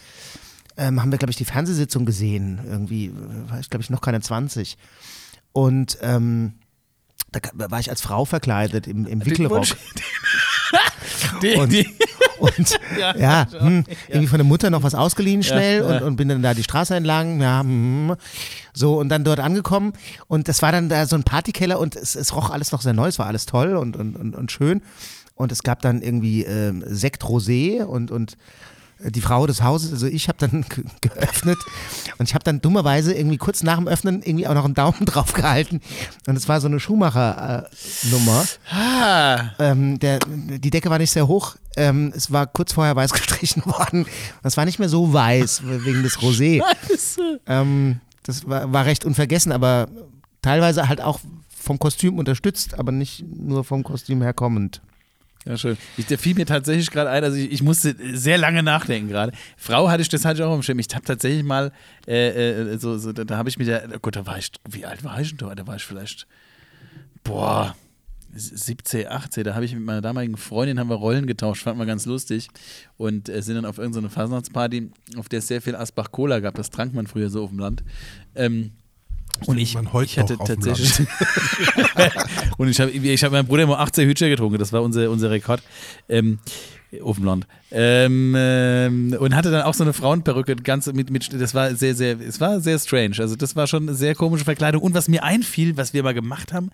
[0.76, 2.61] ähm, haben wir, glaube ich, die Fernsehsitzung gesehen.
[2.64, 3.12] Irgendwie
[3.48, 4.79] war ich, glaube ich, noch keine 20.
[5.53, 6.55] Und ähm,
[7.32, 9.66] da war ich als Frau verkleidet im, im Wickelrock.
[11.58, 11.86] und, die.
[12.38, 16.16] und ja, ja, hm, irgendwie von der Mutter noch was ausgeliehen schnell ja, und, und,
[16.16, 18.16] bin dann da die Straße entlang, ja, hm,
[18.72, 19.92] so und dann dort angekommen
[20.28, 22.92] und das war dann da so ein Partykeller und es, es roch alles noch sehr
[22.92, 24.82] neu, es war alles toll und, und, und, und schön
[25.34, 28.36] und es gab dann irgendwie ähm, Sekt Rosé und, und
[29.04, 30.64] die Frau des Hauses, also ich habe dann
[31.00, 31.58] geöffnet
[32.18, 35.04] und ich habe dann dummerweise irgendwie kurz nach dem Öffnen irgendwie auch noch einen Daumen
[35.06, 35.80] drauf gehalten
[36.26, 38.44] und es war so eine Schuhmacher-Nummer.
[38.70, 39.50] ah.
[39.58, 44.06] ähm, die Decke war nicht sehr hoch, ähm, es war kurz vorher weiß gestrichen worden.
[44.42, 46.62] Das war nicht mehr so weiß wegen des Rosé.
[47.46, 49.88] ähm, das war, war recht unvergessen, aber
[50.42, 54.80] teilweise halt auch vom Kostüm unterstützt, aber nicht nur vom Kostüm herkommend.
[55.46, 55.79] Ja, schön.
[55.96, 59.33] Ich, der fiel mir tatsächlich gerade ein, also ich, ich, musste sehr lange nachdenken gerade.
[59.57, 60.79] Frau hatte ich, das hatte ich auch im Schirm.
[60.79, 61.72] Ich habe tatsächlich mal,
[62.07, 64.53] äh, äh, so, so, da, da habe ich mir, da, oh Gott, da war ich,
[64.68, 65.55] wie alt war ich denn da?
[65.55, 66.26] Da war ich vielleicht,
[67.24, 67.74] boah,
[68.33, 71.87] 17, 18, da habe ich mit meiner damaligen Freundin haben wir Rollen getauscht, fand man
[71.87, 72.48] ganz lustig
[72.96, 76.55] und äh, sind dann auf irgendeine Fasnachtsparty, auf der es sehr viel Asbach Cola gab,
[76.55, 77.83] das trank man früher so auf dem Land.
[78.35, 78.72] Ähm,
[79.46, 81.00] und ich, ich hatte tatsächlich.
[82.58, 85.30] und ich habe ich hab meinem Bruder immer 18 Hütchen getrunken, das war unser, unser
[85.30, 85.62] Rekord.
[86.08, 86.38] Ähm,
[87.00, 87.46] Ofenblond.
[87.70, 91.94] Ähm, ähm, und hatte dann auch so eine Frauenperücke, ganz mit, mit, das war sehr,
[91.94, 93.16] sehr, es war sehr strange.
[93.18, 94.83] Also das war schon eine sehr komische Verkleidung.
[94.83, 96.70] Und was mir einfiel, was wir mal gemacht haben,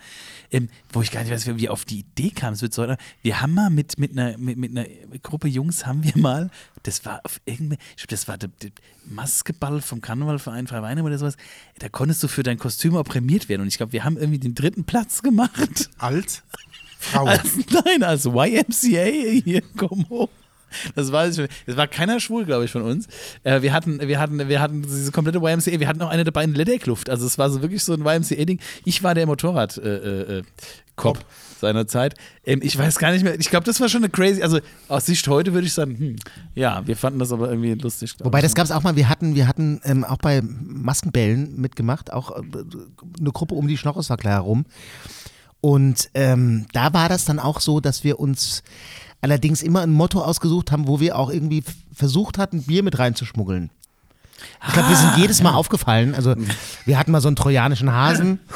[0.50, 2.86] ähm, wo ich gar nicht weiß, wie wir auf die Idee kamen, es wird so,
[3.22, 4.86] wir haben mal mit, mit, einer, mit, mit einer
[5.22, 6.50] Gruppe Jungs, haben wir mal,
[6.82, 8.70] das war auf irgendwie, ich glaube, das war der, der
[9.04, 11.36] Maskeball vom Karnevalverein Freie Weine oder sowas,
[11.78, 13.62] da konntest du für dein Kostüm auch prämiert werden.
[13.62, 15.90] Und ich glaube, wir haben irgendwie den dritten Platz gemacht.
[15.98, 16.42] Als?
[17.12, 17.24] Frau.
[17.24, 20.28] Als, nein, als YMCA hier, komm hoch.
[20.94, 21.56] Das weiß ich schon.
[21.66, 23.06] Das war keiner schwul, glaube ich, von uns.
[23.44, 26.44] Äh, wir, hatten, wir, hatten, wir hatten diese komplette YMCA, wir hatten auch eine dabei
[26.44, 27.08] in Ledeckluft.
[27.08, 28.60] Also es war so wirklich so ein YMCA-Ding.
[28.84, 30.42] Ich war der Motorrad äh, äh,
[30.96, 31.24] Cop
[31.60, 32.14] seiner Zeit.
[32.44, 35.06] Ähm, ich weiß gar nicht mehr, ich glaube, das war schon eine crazy, also aus
[35.06, 36.16] Sicht heute würde ich sagen, hm,
[36.54, 38.14] ja, wir fanden das aber irgendwie lustig.
[38.22, 42.12] Wobei, das gab es auch mal, wir hatten, wir hatten ähm, auch bei Maskenbällen mitgemacht,
[42.12, 42.42] auch äh,
[43.20, 44.66] eine Gruppe um die Schnorreswackler herum.
[45.66, 48.62] Und ähm, da war das dann auch so, dass wir uns
[49.20, 53.70] allerdings immer ein Motto ausgesucht haben, wo wir auch irgendwie versucht hatten, Bier mit reinzuschmuggeln.
[54.64, 55.56] Ich glaube, wir sind ah, jedes Mal ja.
[55.56, 56.14] aufgefallen.
[56.14, 56.36] Also,
[56.84, 58.38] wir hatten mal so einen trojanischen Hasen.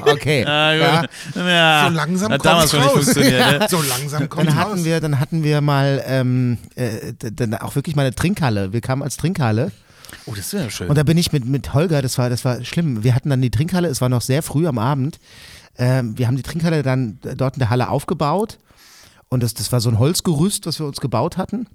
[0.00, 0.44] Okay.
[0.44, 1.04] Ah, ja.
[1.36, 1.88] Ja.
[1.88, 3.14] So langsam kommt raus.
[3.14, 3.66] Ne?
[3.68, 4.84] So langsam kommt dann hatten raus.
[4.84, 8.72] Wir, dann hatten wir mal ähm, äh, dann auch wirklich mal eine Trinkhalle.
[8.72, 9.70] Wir kamen als Trinkhalle.
[10.26, 10.88] Oh, das ist ja schön.
[10.88, 13.04] Und da bin ich mit, mit Holger, das war, das war schlimm.
[13.04, 15.20] Wir hatten dann die Trinkhalle, es war noch sehr früh am Abend.
[15.78, 18.58] Ähm, wir haben die Trinkhalle dann dort in der Halle aufgebaut.
[19.28, 21.66] Und das, das war so ein Holzgerüst, was wir uns gebaut hatten.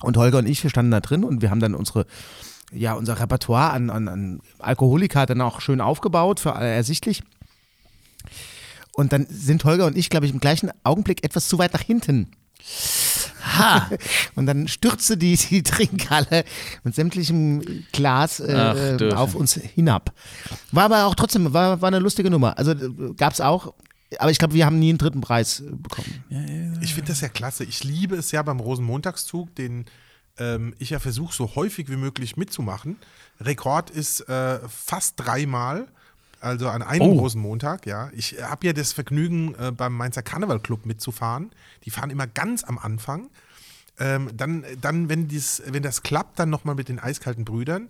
[0.00, 2.06] Und Holger und ich, wir standen da drin und wir haben dann unsere,
[2.72, 7.22] ja, unser Repertoire an, an, an Alkoholika dann auch schön aufgebaut, für alle ersichtlich.
[8.92, 11.80] Und dann sind Holger und ich, glaube ich, im gleichen Augenblick etwas zu weit nach
[11.80, 12.30] hinten.
[13.44, 13.90] Ha!
[14.34, 16.44] Und dann stürzte die, die Trinkhalle
[16.82, 20.12] mit sämtlichem Glas äh, Ach, auf uns hinab.
[20.72, 22.58] War aber auch trotzdem, war, war eine lustige Nummer.
[22.58, 23.74] Also äh, gab es auch
[24.18, 26.24] aber ich glaube, wir haben nie einen dritten Preis bekommen.
[26.28, 26.72] Ja, ja, ja.
[26.80, 27.64] Ich finde das ja klasse.
[27.64, 29.86] Ich liebe es ja beim Rosenmontagszug, den
[30.38, 32.96] ähm, ich ja versuche, so häufig wie möglich mitzumachen.
[33.40, 35.88] Rekord ist äh, fast dreimal.
[36.44, 37.20] Also an einem oh.
[37.20, 38.10] Rosenmontag, ja.
[38.14, 41.50] Ich habe ja das Vergnügen, äh, beim Mainzer Karneval Club mitzufahren.
[41.84, 43.30] Die fahren immer ganz am Anfang.
[43.98, 47.88] Ähm, dann, dann wenn, dies, wenn das klappt, dann nochmal mit den eiskalten Brüdern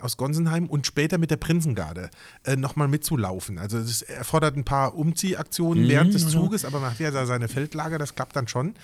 [0.00, 2.10] aus Gonsenheim und später mit der Prinzengarde
[2.44, 3.58] äh, nochmal mitzulaufen.
[3.58, 7.26] Also es erfordert ein paar Umziehaktionen mhm, während des Zuges, aber man hat ja da
[7.26, 8.74] seine Feldlager, das klappt dann schon.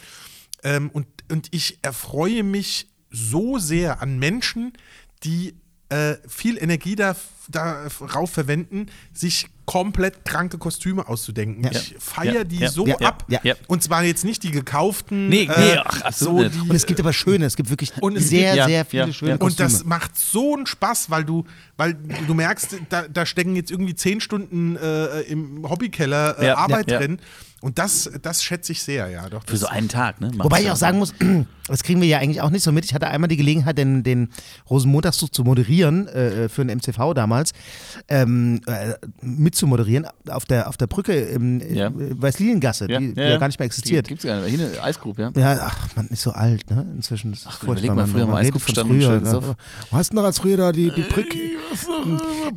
[0.62, 4.73] Ähm, und, und ich erfreue mich so sehr an Menschen,
[5.25, 5.55] die
[5.90, 7.16] äh, viel Energie da,
[7.48, 11.62] darauf verwenden, sich komplett kranke Kostüme auszudenken.
[11.62, 11.70] Ja.
[11.70, 13.24] Ich feiere ja, die ja, so ab.
[13.68, 15.29] Und zwar jetzt nicht die gekauften.
[15.29, 18.18] Nee, nee, äh, ach, so die, und es gibt aber schöne, es gibt wirklich und
[18.18, 19.66] sehr, gibt, sehr viele schöne Kostüme.
[19.68, 21.44] Und das macht so einen Spaß, weil du,
[21.76, 26.90] weil du merkst, da, da stecken jetzt irgendwie zehn Stunden äh, im Hobbykeller äh, Arbeit
[26.90, 27.20] drin.
[27.62, 29.29] Und das, das schätze ich sehr, ja.
[29.29, 30.31] Doch, Für so einen Tag, ne?
[30.38, 31.12] Wobei ich auch sagen muss,
[31.68, 32.87] das kriegen wir ja eigentlich auch nicht so mit.
[32.87, 34.31] Ich hatte einmal die Gelegenheit, den, den
[34.70, 37.53] Rosenmontagszug zu moderieren, äh, für den MCV damals,
[38.09, 41.88] ähm, äh, mitzumoderieren auf der, auf der Brücke im ja.
[41.88, 41.92] Äh,
[42.23, 42.99] Weißliniengasse, ja.
[42.99, 44.09] die ja, ja, gar nicht mehr existiert.
[44.09, 44.57] Gibt es gar nicht.
[44.57, 45.31] Hier eine Eisgrub, ja?
[45.37, 46.87] Ja, ach, man ist so alt, ne?
[46.96, 47.33] Inzwischen.
[47.33, 49.20] Das ach, überleg mal, früher mal Eisgrub von früher.
[49.20, 49.57] Ne?
[49.90, 51.38] Wo hast du noch als früher da die, die Brücke?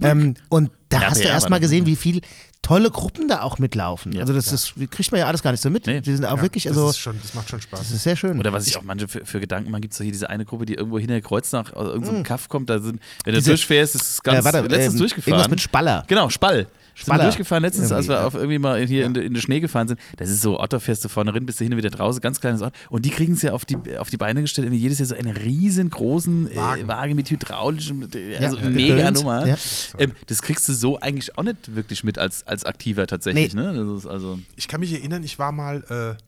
[0.02, 2.22] Ähm, und da hast du erst mal gesehen, wie viel
[2.64, 4.14] tolle Gruppen da auch mitlaufen.
[4.14, 5.86] Ja, also das, ist, kriegt man ja alles gar nicht so mit.
[5.86, 6.02] Nee.
[6.02, 7.80] Die sind auch ja, wirklich, also das, schon, das, macht schon Spaß.
[7.80, 8.40] Das ist sehr schön.
[8.40, 10.66] Oder was ich auch manche für, für Gedanken, man gibt so hier diese eine Gruppe,
[10.66, 12.24] die irgendwo hinter Kreuznach aus irgendeinem mhm.
[12.24, 15.34] Kaff kommt, da sind, wenn du durchfährst, ist es ganz äh, warte, letztens ähm, durchgefahren.
[15.34, 16.06] Irgendwas mit Spaller.
[16.08, 16.68] Genau, Spall.
[16.96, 19.06] Sind wir durchgefahren letztens, als wir auf irgendwie mal hier ja.
[19.08, 20.00] in, in den Schnee gefahren sind.
[20.18, 22.40] Das ist so, Otto fährst du vorne rein, bist du hin und wieder draußen, ganz
[22.40, 22.76] kleines Ort.
[22.90, 25.16] Und die kriegen es ja auf die, auf die Beine gestellt, irgendwie jedes Jahr so
[25.16, 28.04] einen riesengroßen äh, Wagen, äh, Wagen mit hydraulischem,
[28.40, 29.48] also ja, mega Nummer.
[29.48, 29.58] Ja.
[29.98, 33.54] Ähm, das kriegst du so eigentlich auch nicht wirklich mit als, als Aktiver tatsächlich.
[33.54, 33.62] Nee.
[33.62, 34.00] Ne?
[34.08, 35.84] also ich kann mich erinnern, ich war mal
[36.18, 36.24] äh,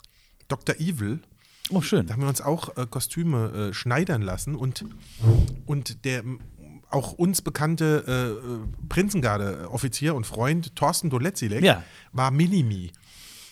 [0.48, 0.76] Dr.
[0.80, 1.20] Evil.
[1.70, 2.06] Oh, schön.
[2.06, 4.86] Da haben wir uns auch äh, Kostüme äh, schneidern lassen und,
[5.66, 6.24] und der
[6.90, 11.84] auch uns bekannte äh, Prinzengarde-Offizier und Freund Thorsten Doletzilek ja.
[12.12, 12.92] war Minimi.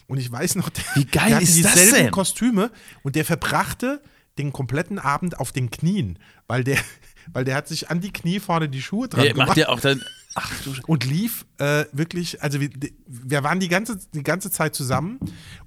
[0.07, 2.11] Und ich weiß noch, der, Wie geil der hatte ist dieselben das denn?
[2.11, 2.71] Kostüme
[3.03, 4.01] und der verbrachte
[4.37, 6.77] den kompletten Abend auf den Knien, weil der,
[7.33, 9.49] weil der hat sich an die Knie vorne die Schuhe dran ja, gemacht.
[9.49, 10.01] Macht ja auch dann
[10.35, 10.51] Ach,
[10.87, 12.69] und lief äh, wirklich, also wir,
[13.05, 15.19] wir, waren die ganze, die ganze Zeit zusammen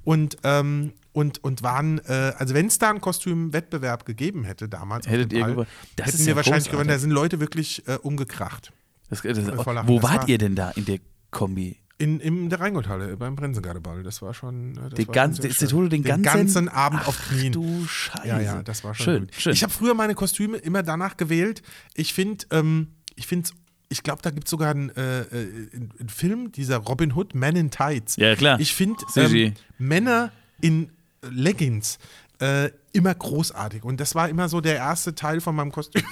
[0.02, 5.07] und, ähm, und, und waren, äh, also wenn es da einen Kostümwettbewerb gegeben hätte damals,
[5.07, 6.88] Hättet ihr Ball, das hätten wir ja wahrscheinlich gewonnen.
[6.88, 8.72] Da sind Leute wirklich äh, umgekracht.
[9.09, 10.98] Das, das, wo wart war, ihr denn da in der
[11.31, 11.79] Kombi?
[11.98, 14.02] In, in der Rheingoldhalle beim Brenzengardeball.
[14.02, 14.74] Das war schon.
[14.74, 17.52] Das die war ganze, schon den, den ganzen, ganzen Abend Ach, auf Knien.
[17.52, 18.26] Du Scheiße.
[18.26, 19.26] Ja, ja, das war schon schön.
[19.26, 19.35] Gut.
[19.37, 19.52] schön.
[19.52, 21.62] Ich habe früher meine Kostüme immer danach gewählt.
[21.94, 23.55] Ich finde, ähm, ich finde es
[23.88, 25.27] ich glaube, da gibt es sogar einen, äh, äh,
[25.75, 28.16] einen, Film, dieser Robin Hood, Men in Tights.
[28.16, 28.59] Ja, klar.
[28.61, 30.90] Ich finde ähm, Männer in
[31.22, 31.99] Leggings
[32.40, 33.85] äh, immer großartig.
[33.85, 36.03] Und das war immer so der erste Teil von meinem Kostüm.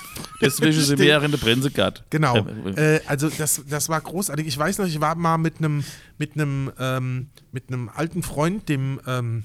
[0.41, 2.05] Deswegen sind wir in der gehabt.
[2.11, 2.47] Genau.
[2.77, 4.47] Äh, also das, das war großartig.
[4.47, 5.85] Ich weiß noch, ich war mal mit einem
[6.19, 9.45] mit einem ähm, mit einem alten Freund, dem ähm,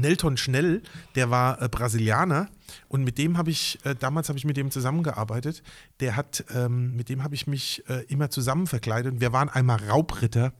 [0.00, 0.82] Nelton Schnell,
[1.14, 2.48] der war äh, Brasilianer
[2.88, 5.62] und mit dem habe ich, äh, damals habe ich mit dem zusammengearbeitet.
[6.00, 9.14] Der hat, ähm, mit dem habe ich mich äh, immer zusammen verkleidet.
[9.14, 10.52] Und wir waren einmal Raubritter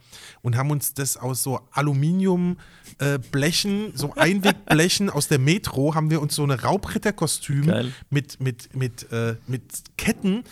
[0.43, 6.35] und haben uns das aus so Aluminiumblechen, so Einwegblechen aus der Metro, haben wir uns
[6.35, 9.63] so eine Raubritterkostüm mit, mit, mit, äh, mit
[9.97, 10.43] Ketten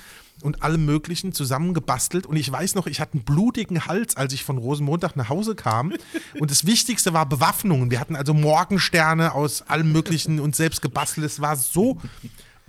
[0.45, 2.27] und allem Möglichen zusammengebastelt.
[2.27, 5.55] Und ich weiß noch, ich hatte einen blutigen Hals, als ich von Rosenmontag nach Hause
[5.55, 5.95] kam.
[6.39, 7.91] Und das Wichtigste war Bewaffnung.
[7.91, 11.27] Wir hatten also Morgensterne aus allem Möglichen und selbst gebastelt.
[11.27, 11.99] Es war so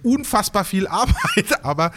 [0.04, 1.92] unfassbar viel Arbeit, aber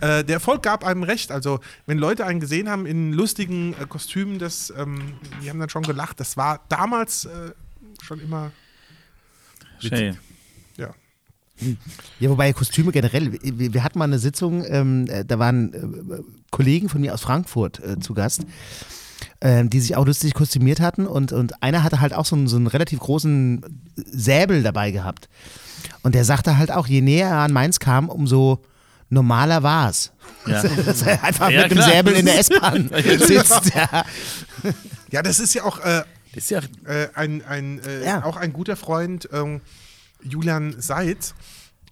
[0.00, 1.32] äh, der Erfolg gab einem recht.
[1.32, 5.68] Also, wenn Leute einen gesehen haben in lustigen äh, Kostümen, das, ähm, die haben dann
[5.68, 6.20] schon gelacht.
[6.20, 7.52] Das war damals äh,
[8.02, 8.52] schon immer.
[9.80, 10.18] Schön.
[12.20, 12.30] Ja.
[12.30, 16.88] Wobei Kostüme generell, wir, wir hatten mal eine Sitzung, ähm, äh, da waren äh, Kollegen
[16.88, 18.42] von mir aus Frankfurt äh, zu Gast,
[19.40, 22.48] äh, die sich auch lustig kostümiert hatten und, und einer hatte halt auch so einen,
[22.48, 23.64] so einen relativ großen
[23.96, 25.28] Säbel dabei gehabt.
[26.02, 28.60] Und der sagte halt auch, je näher er an Mainz kam, umso
[29.10, 30.10] normaler war es.
[30.46, 30.62] Ja.
[30.86, 31.82] Dass er einfach Ja, mit dem.
[31.82, 33.72] Säbel in der S-Bahn sitzt.
[33.74, 34.04] Ja.
[35.10, 36.02] Ja, das ist ja auch äh,
[36.34, 38.24] Das ist ja äh, ein, ein, äh, Ja.
[38.24, 39.60] auch ein guter Freund, ähm,
[40.24, 41.34] Julian Seitz,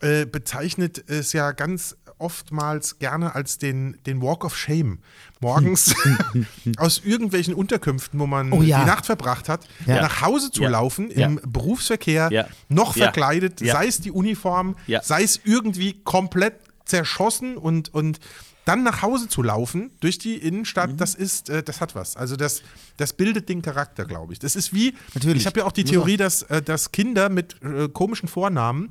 [0.00, 4.98] äh, bezeichnet es ja ganz oftmals gerne als den, den Walk of Shame.
[5.40, 5.94] Morgens
[6.76, 8.80] aus irgendwelchen Unterkünften, wo man Oh ja.
[8.80, 10.02] die Nacht verbracht hat, Ja.
[10.02, 10.70] nach Hause zu Ja.
[10.70, 17.92] laufen, im Berufsverkehr, noch verkleidet, sei es die Uniform, sei es irgendwie komplett zerschossen und,
[17.94, 18.18] und
[18.64, 20.96] dann nach Hause zu laufen durch die Innenstadt, Mhm.
[20.96, 22.16] das ist, äh, das hat was.
[22.16, 22.62] Also das,
[22.96, 24.38] das bildet den Charakter, glaube ich.
[24.38, 25.38] Das ist wie, Natürlich.
[25.42, 28.90] ich habe ja auch die Theorie, dass, äh, dass Kinder mit äh, komischen Vornamen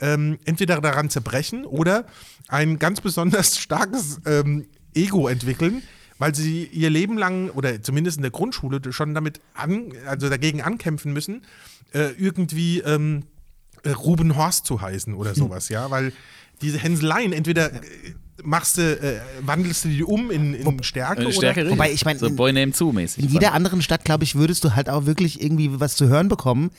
[0.00, 2.06] ähm, entweder daran zerbrechen oder
[2.48, 5.82] ein ganz besonders starkes ähm, Ego entwickeln,
[6.18, 10.62] weil sie ihr Leben lang oder zumindest in der Grundschule schon damit an, also dagegen
[10.62, 11.42] ankämpfen müssen,
[11.92, 13.24] äh, irgendwie ähm,
[13.82, 16.12] äh, Ruben Horst zu heißen oder sowas, ja, weil
[16.62, 17.80] diese Hänseleien entweder äh,
[18.44, 21.72] machst du, äh, wandelst du die um in, in Stärke eine oder Stärke richtig.
[21.78, 23.24] Wobei, ich mein, so in- Boy Name 2 mäßig.
[23.24, 26.28] In jeder anderen Stadt, glaube ich, würdest du halt auch wirklich irgendwie was zu hören
[26.28, 26.70] bekommen.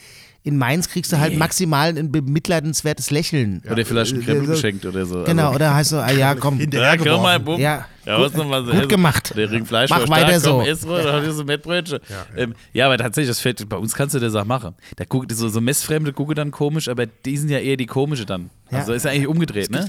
[0.43, 3.61] In Mainz kriegst du halt maximal ein bemitleidenswertes Lächeln.
[3.69, 5.23] Oder vielleicht ein Krempel so- geschenkt oder so.
[5.23, 6.59] Genau, Also, oder heißt so, ah ja, komm.
[6.59, 7.39] ja, komm mal.
[7.39, 7.59] Bub.
[7.59, 9.33] Ja, Ja, gut, was noch mal so gut gemacht.
[9.37, 10.97] Der Ring Fleisch Mach weiter stark, komm, so.
[10.97, 11.99] Da hast du so Mettbrötchen.
[12.09, 14.73] Ja, ähm, ja, aber tatsächlich, das fällt, bei uns kannst du das auch machen.
[14.95, 18.25] Da guckt, so, so Messfremde gucken dann komisch, aber die sind ja eher die komische
[18.25, 18.49] dann.
[18.71, 18.79] Ja.
[18.79, 19.87] Also ist ja eigentlich umgedreht, ne?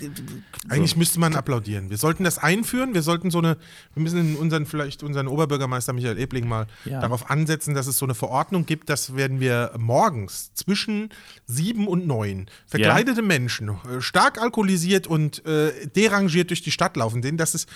[0.68, 1.88] Eigentlich müsste man applaudieren.
[1.90, 2.94] Wir sollten das einführen.
[2.94, 3.56] Wir sollten so eine,
[3.94, 7.00] wir müssen unseren, vielleicht unseren Oberbürgermeister Michael Ebling mal Ja.
[7.00, 11.10] darauf ansetzen, dass es so eine Verordnung gibt, dass werden wir morgens zwischen
[11.46, 17.22] sieben und neun verkleidete Menschen, äh, stark alkoholisiert und äh, derangiert durch die Stadt laufen,
[17.22, 17.66] denen, dass es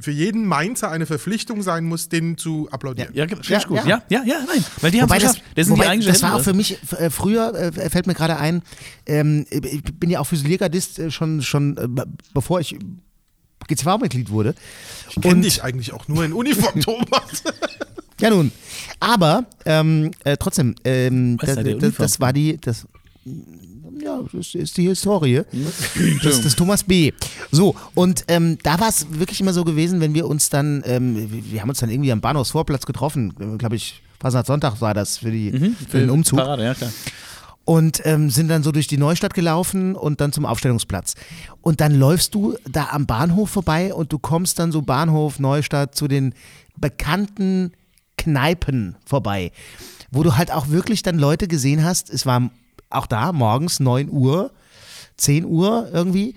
[0.00, 3.14] für jeden Mainzer eine Verpflichtung sein muss, denen zu applaudieren.
[3.14, 3.78] Ja, ich Ja, gut.
[3.78, 3.86] ja.
[3.86, 4.64] Ja, ja, ja, nein.
[4.80, 5.36] Weil die haben Wobei das.
[5.54, 8.14] Das sind die wobei, eigentlich das war auch für mich äh, früher, äh, fällt mir
[8.14, 8.62] gerade ein,
[9.06, 12.76] ähm, ich bin ja auch Füsiliergardist äh, schon, schon äh, bevor ich
[13.68, 14.54] GZV-Mitglied wurde.
[15.10, 17.42] Ich kenne dich eigentlich auch nur in Uniform, Thomas.
[18.20, 18.50] Ja nun,
[18.98, 22.86] aber ähm, äh, trotzdem, ähm, Was das, ist das, das war die, das,
[24.02, 25.42] ja, das ist die Historie
[26.22, 27.12] des, des Thomas B.
[27.50, 31.30] So, und ähm, da war es wirklich immer so gewesen, wenn wir uns dann, ähm,
[31.30, 34.02] wir, wir haben uns dann irgendwie am Bahnhofsvorplatz getroffen, glaube ich,
[34.44, 36.38] Sonntag war das für, die, für den Umzug.
[36.38, 36.90] Parade, ja, klar.
[37.66, 41.16] Und ähm, sind dann so durch die Neustadt gelaufen und dann zum Aufstellungsplatz.
[41.60, 45.94] Und dann läufst du da am Bahnhof vorbei und du kommst dann so Bahnhof, Neustadt
[45.96, 46.32] zu den
[46.76, 47.72] bekannten
[48.16, 49.50] Kneipen vorbei,
[50.12, 52.50] wo du halt auch wirklich dann Leute gesehen hast, es war
[52.88, 54.52] auch da morgens 9 Uhr,
[55.16, 56.36] 10 Uhr irgendwie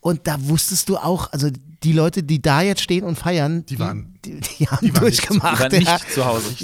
[0.00, 1.50] und da wusstest du auch, also
[1.82, 5.00] die Leute, die da jetzt stehen und feiern, die, waren- die, die haben waren nicht-
[5.00, 5.72] durchgemacht.
[5.72, 5.92] Die waren ja.
[5.94, 6.54] nicht zu Hause.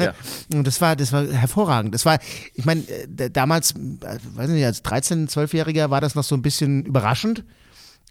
[0.00, 0.14] Ja.
[0.58, 1.94] Und das war, das war hervorragend.
[1.94, 2.18] Das war,
[2.54, 6.42] ich meine, äh, damals, äh, weiß nicht, als 13-, 12-Jähriger war das noch so ein
[6.42, 7.44] bisschen überraschend.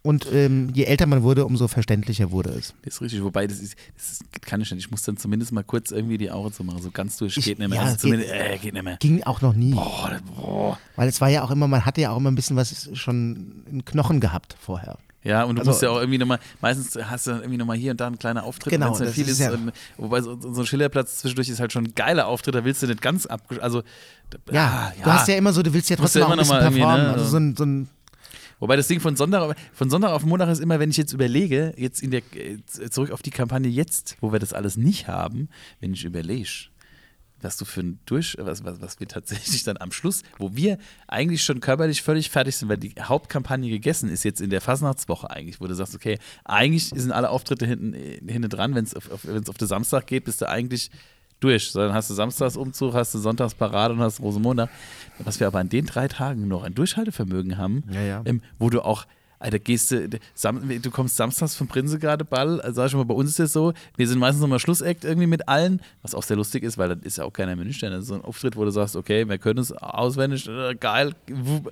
[0.06, 2.74] Und ähm, je älter man wurde, umso verständlicher wurde es.
[2.84, 4.86] Das ist richtig, wobei das ist, das ist, kann ich nicht.
[4.86, 6.82] Ich muss dann zumindest mal kurz irgendwie die Augen zu machen.
[6.82, 7.78] So ganz durch Ich- geht nicht mehr.
[7.78, 8.98] ja, also geht- zumindest, äh, geht nicht mehr.
[8.98, 9.72] Ging auch noch nie.
[9.74, 10.80] Boah, boah.
[10.98, 13.64] Weil es war ja auch immer, man hatte ja auch immer ein bisschen was schon
[13.72, 14.98] in Knochen gehabt vorher.
[15.24, 17.78] Ja, und du Also- musst ja auch irgendwie nochmal, meistens hast du dann irgendwie nochmal
[17.78, 19.40] hier und da einen kleinen Auftritt, Genau, dann das viel ist ist.
[19.40, 22.66] ja- ähm, wobei so, so ein Schillerplatz zwischendurch ist halt schon ein geiler Auftritt, da
[22.66, 23.42] willst du nicht ganz ab.
[23.62, 23.84] Also,
[24.30, 26.32] da- Ja, ah, du hast ja immer so, du willst ja Musst trotzdem ja auch
[26.32, 27.08] ein immer bisschen performen.
[27.08, 27.90] ne, Also so ein, so ein
[28.60, 31.12] Wobei das Ding von Sonntag, auf- von Sonntag auf Montag ist immer, wenn ich jetzt
[31.12, 32.60] überlege, jetzt in der, äh,
[32.90, 35.50] zurück auf die Kampagne jetzt, wo wir das alles nicht haben,
[35.82, 36.48] wenn ich überlege,
[37.44, 40.78] was du für ein Durch, was, was, was wir tatsächlich dann am Schluss, wo wir
[41.08, 45.30] eigentlich schon körperlich völlig fertig sind, weil die Hauptkampagne gegessen ist jetzt in der Fasnachtswoche
[45.30, 49.12] eigentlich, wo du sagst, okay, eigentlich sind alle Auftritte hinten, hinten dran, wenn es auf,
[49.12, 50.90] auf, auf den Samstag geht, bist du eigentlich
[51.40, 51.72] durch.
[51.72, 54.70] So, dann hast du Samstagsumzug, hast du Sonntagsparade und hast Rosenmontag.
[55.20, 58.22] Was wir aber an den drei Tagen noch ein Durchhaltevermögen haben, Ja, ja.
[58.26, 59.06] Ähm, wo du auch
[59.44, 63.40] Alter, gehst du, du kommst samstags vom Prinzegarde-Ball, also sag ich mal, bei uns ist
[63.40, 66.78] es so, wir sind meistens nochmal Schlussakt irgendwie mit allen, was auch sehr lustig ist,
[66.78, 68.96] weil das ist ja auch keiner Menüstern, das ist so ein Auftritt, wo du sagst,
[68.96, 71.14] okay, wir können es auswendig, äh, geil,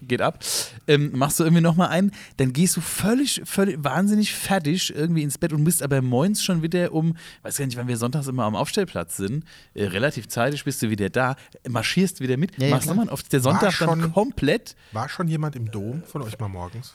[0.02, 0.44] geht ab.
[0.88, 5.38] Ähm, machst du irgendwie nochmal ein, dann gehst du völlig, völlig wahnsinnig fertig irgendwie ins
[5.38, 8.44] Bett und bist aber morgens schon wieder um, weiß gar nicht, wann wir sonntags immer
[8.44, 11.38] am Aufstellplatz sind, äh, relativ zeitig bist du wieder da,
[11.70, 14.76] marschierst wieder mit, Ja, ja, machst nochmal auf der Sonntag dann schon- komplett.
[14.92, 16.94] War schon jemand im Dom von euch mal morgens?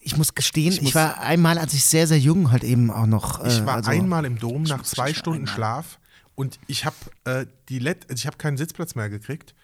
[0.00, 3.06] Ich muss gestehen, ich, muss- war einmal, als ich sehr, sehr jung halt eben auch
[3.06, 3.44] noch.
[3.44, 5.54] Ich äh, war also, einmal im Dom nach zwei Stunden einmal.
[5.54, 5.98] Schlaf
[6.34, 9.54] und ich habe äh, die Let also ich habe keinen Sitzplatz mehr gekriegt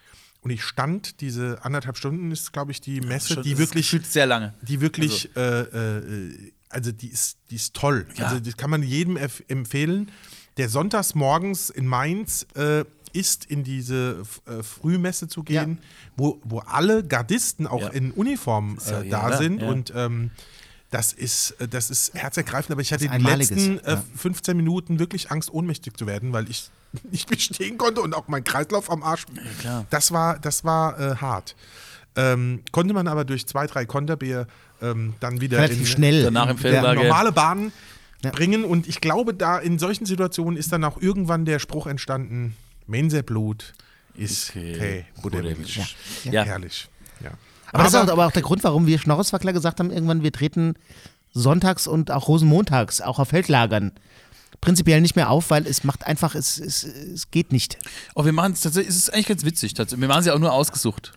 [0.41, 4.55] und ich stand diese anderthalb Stunden ist glaube ich die Messe, die wirklich sehr lange.
[4.63, 8.07] die wirklich äh, äh, also die ist die ist toll.
[8.15, 8.27] Ja.
[8.27, 10.11] Also das kann man jedem empf- empfehlen.
[10.57, 15.79] Der sonntags morgens in Mainz äh, ist in diese äh, Frühmesse zu gehen,
[16.17, 17.89] wo, wo alle Gardisten auch Ja.
[17.89, 19.69] in Uniform ja äh, ja, da sind ja.
[19.69, 20.31] und ähm,
[20.91, 24.03] das ist, äh, das ist herzergreifend, aber ich hatte die Einmaliges, letzten äh, ja.
[24.17, 26.71] 15 Minuten wirklich Angst, ohnmächtig zu werden, weil ich
[27.11, 29.27] nicht mehr stehen konnte und auch mein Kreislauf am Arsch.
[29.91, 31.55] Das war, das war äh, hart.
[32.17, 34.49] Ähm, konnte man aber durch zwei, drei Konterbier
[34.83, 36.23] ähm, dann wieder relativ in, schnell.
[36.25, 37.03] Danach im in Feldlager.
[37.03, 37.73] normale Bahnen
[38.25, 38.31] Ja.
[38.31, 38.65] bringen.
[38.65, 43.73] Und ich glaube, da in solchen Situationen ist dann auch irgendwann der Spruch entstanden: Menserblut
[44.15, 45.05] ist Okay.
[45.23, 45.77] Budewitsch.
[45.77, 45.95] Budewitsch.
[46.25, 46.45] Ja.
[46.45, 46.89] Herrlich.
[47.23, 47.31] Ja.
[47.73, 50.33] Aber das ist auch, aber auch der Grund, warum wir Schnorreswackler gesagt haben, irgendwann, wir
[50.33, 50.75] treten
[51.33, 53.93] sonntags und auch Rosenmontags, auch auf Feldlagern,
[54.61, 57.79] prinzipiell nicht mehr auf, weil es macht einfach, es, es, es geht nicht.
[58.15, 59.75] Oh, wir machen es tatsächlich, es ist eigentlich ganz witzig.
[59.75, 60.01] tatsächlich.
[60.03, 61.13] Wir machen es ja auch nur ausgesucht.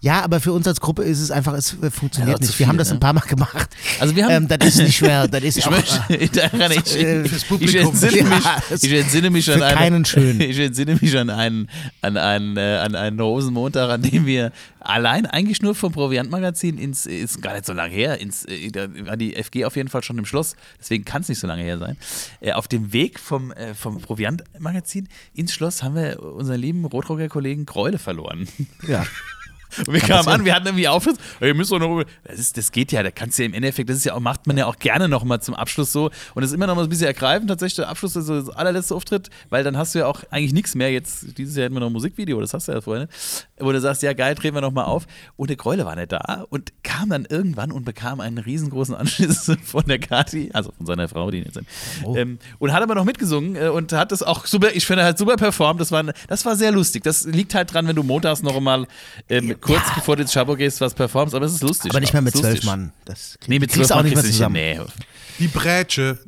[0.00, 2.54] Ja, aber für uns als Gruppe ist es einfach, es äh, funktioniert Ja, nicht.
[2.54, 2.94] viel, wir haben das ne?
[2.96, 3.70] ein paar Mal gemacht.
[3.98, 5.26] Also wir haben- ähm, das ist nicht schwer.
[5.26, 7.86] Das ist Ich auch, möchte, ich, daran- ich, äh, fürs ich, Publikum.
[7.88, 10.40] entsinne mich, Ja, ich entsinne mich an für eine, keinen schön.
[10.40, 11.68] Ich entsinne mich an einen,
[12.02, 17.06] an einen, äh, an einen Rosenmontag, an dem wir allein eigentlich nur vom Proviantmagazin ins,
[17.06, 20.04] ist gar nicht so lange her, ins, äh, da war die FG auf jeden Fall
[20.04, 21.96] schon im Schloss, deswegen kann es nicht so lange her sein.
[22.40, 27.66] Äh, auf dem Weg vom, äh, vom Proviantmagazin ins Schloss haben wir unseren lieben Rotrocker-Kollegen
[27.66, 28.48] Gräule verloren.
[28.86, 29.06] ja.
[29.78, 30.40] Und wir Kann kamen passieren.
[30.40, 33.38] an, wir hatten irgendwie ihr müsst doch noch, das, ist, das geht ja, da kannst
[33.38, 35.54] du ja im Endeffekt, das ist ja auch, macht man ja auch gerne nochmal zum
[35.54, 36.06] Abschluss so.
[36.34, 38.50] Und das ist immer noch mal ein bisschen ergreifend, tatsächlich der Abschluss ist so das
[38.50, 40.90] allerletzte Auftritt, weil dann hast du ja auch eigentlich nichts mehr.
[40.90, 43.08] Jetzt, dieses Jahr hätten wir noch ein Musikvideo, das hast du ja vorhin,
[43.58, 45.06] wo du sagst, ja geil, drehen wir nochmal auf.
[45.36, 49.50] Und der Gräule war nicht da und kam dann irgendwann und bekam einen riesengroßen Anschluss
[49.64, 51.66] von der Kati, also von seiner Frau, die jetzt sind.
[52.14, 55.18] Ähm, und hat aber noch mitgesungen äh, und hat das auch super, ich finde, hat
[55.18, 55.80] super performt.
[55.80, 57.02] Das war, das war sehr lustig.
[57.04, 58.86] Das liegt halt dran, wenn du montags noch mal
[59.28, 61.90] ähm, kurz bevor du ins Schabo gehst, was performst, aber es ist lustig.
[61.90, 62.64] Aber nicht mehr mit Ist zwölf.
[62.64, 62.92] Mann.
[63.04, 64.86] Das Nee, mit kriegst zwölf du auch Mann nicht mehr kriegst du nicht zusammen.
[64.86, 65.04] Nee.
[65.40, 66.18] Die Brätsche.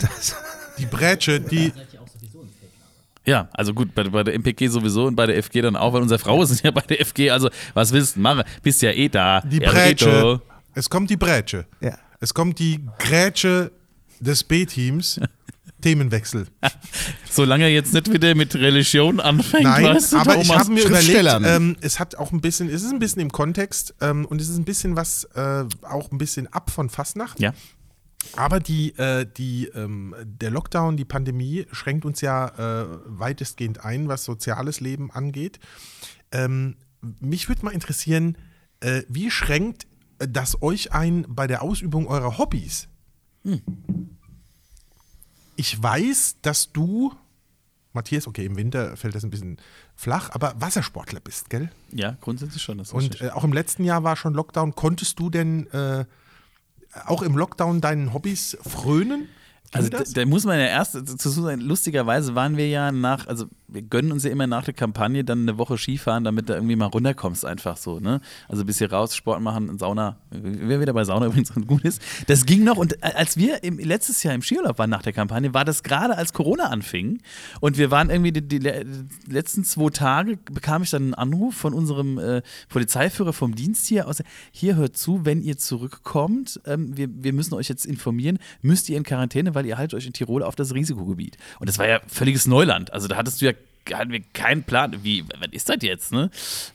[0.79, 1.73] Die Brätsche, die.
[3.25, 6.03] Ja, also gut, bei, bei der MPG sowieso und bei der FG dann auch, weil
[6.03, 8.45] unsere Frauen sind ja bei der FG, also was willst du machen?
[8.63, 9.41] Bist ja eh da.
[9.41, 10.41] Die Ja, Brätsche.
[10.75, 11.67] Es kommt die Brätsche.
[11.81, 11.99] Ja.
[12.21, 13.73] Es kommt die Grätsche
[14.21, 15.21] des B-Teams.
[15.81, 16.47] Themenwechsel.
[17.31, 20.65] Solange er jetzt nicht wieder mit Religion anfängt, Nein, weißt du, aber ich Thomas.
[20.65, 21.45] habe mir überlegt, Schriftstellern.
[21.45, 24.49] ähm, es hat auch ein bisschen, es ist ein bisschen im Kontext ähm, und es
[24.49, 27.41] ist ein bisschen was, äh, auch ein bisschen ab von Fastnacht.
[27.41, 27.53] Ja.
[28.35, 34.09] Aber die, äh, die, ähm, der Lockdown, die Pandemie schränkt uns ja äh, weitestgehend ein,
[34.09, 35.61] was soziales Leben angeht.
[36.33, 36.77] Ähm,
[37.21, 38.37] mich würde mal interessieren,
[38.81, 39.87] äh, wie schränkt
[40.19, 42.89] das euch ein bei der Ausübung eurer Hobbys?
[45.57, 47.13] Ich weiß, dass du,
[47.93, 49.57] Matthias, okay, im Winter fällt das ein bisschen
[49.95, 51.71] flach, aber Wassersportler bist, gell?
[51.93, 52.79] ja, grundsätzlich schon.
[52.81, 54.75] Und äh, auch im letzten Jahr war schon Lockdown.
[54.75, 56.05] Konntest du denn äh,
[57.07, 59.29] auch im Lockdown deinen Hobbys frönen?
[59.77, 60.13] Also das?
[60.13, 63.83] da, da muss man ja erst zu sagen, lustigerweise waren wir ja nach, also wir
[63.83, 66.87] gönnen uns ja immer nach der Kampagne dann eine Woche Skifahren, damit du irgendwie mal
[66.87, 68.21] runterkommst, einfach so, ne?
[68.49, 72.01] Also bis hier raus, Sport machen, Sauna, wer wieder bei Sauna übrigens gut ist.
[72.29, 75.53] Das ging noch und als wir im, letztes Jahr im Skiurlaub waren nach der Kampagne,
[75.53, 77.21] war das gerade als Corona anfing
[77.61, 78.87] und wir waren irgendwie die, die, le-
[79.29, 84.07] letzten zwei Tage bekam ich dann einen Anruf von unserem äh, Polizeiführer vom Dienst hier
[84.07, 84.23] aus,
[84.53, 88.97] hier hört zu, wenn ihr zurückkommt, ähm, wir, wir müssen euch jetzt informieren, müsst ihr
[88.97, 91.37] in Quarantäne, weil ihr haltet euch in Tirol auf das Risikogebiet.
[91.61, 92.93] Und das war ja völliges Neuland.
[92.93, 93.53] Also da hattest du ja
[93.95, 96.31] hatten wir keinen Plan, wie, was ist das jetzt, ne?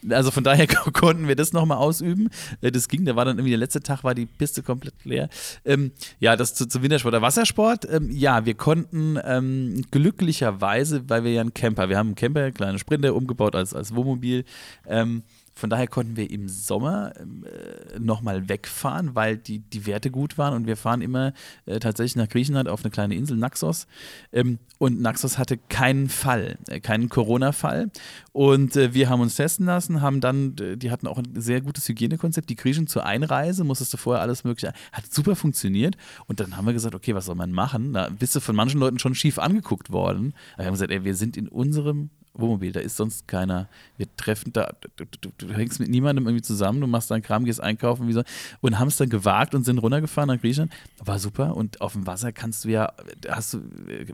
[0.10, 2.30] Also von daher konnten wir das nochmal ausüben.
[2.62, 5.30] Äh, das ging, da war dann irgendwie der letzte Tag, war die Piste komplett leer.
[5.66, 7.14] Ähm, ja, das zu, zu Wintersport.
[7.14, 12.08] Der Wassersport, ähm, ja, wir konnten ähm, glücklicherweise, weil wir ja einen Camper, wir haben
[12.08, 14.46] einen Camper, einen kleinen Sprinter umgebaut als, als Wohnmobil,
[14.88, 15.24] ähm,
[15.62, 20.56] von daher konnten wir im Sommer äh, nochmal wegfahren, weil die, die Werte gut waren
[20.56, 21.34] und wir fahren immer
[21.68, 23.86] äh, tatsächlich nach Griechenland auf eine kleine Insel, Naxos.
[24.34, 27.92] Ähm, und Naxos hatte keinen Fall, äh, keinen Corona-Fall.
[28.34, 31.88] Und äh, wir haben uns testen lassen, haben dann, die hatten auch ein sehr gutes
[31.88, 32.50] Hygienekonzept.
[32.50, 35.96] Die Griechen zur Einreise musstest du vorher alles Mögliche, hat super funktioniert.
[36.26, 37.94] Und dann haben wir gesagt, okay, was soll man machen?
[37.94, 40.34] Da bist du von manchen Leuten schon schief angeguckt worden.
[40.54, 43.68] Aber wir haben gesagt, ey, wir sind in unserem Wohnmobil, da ist sonst keiner.
[43.98, 47.44] Wir treffen da, du, du, du, hängst mit niemandem irgendwie zusammen, du machst deinen Kram,
[47.44, 48.24] gehst einkaufen wie so,
[48.62, 50.72] und haben es dann gewagt und sind runtergefahren nach Griechenland.
[51.04, 51.56] War super.
[51.56, 52.94] Und auf dem Wasser kannst du ja,
[53.28, 53.62] hast du,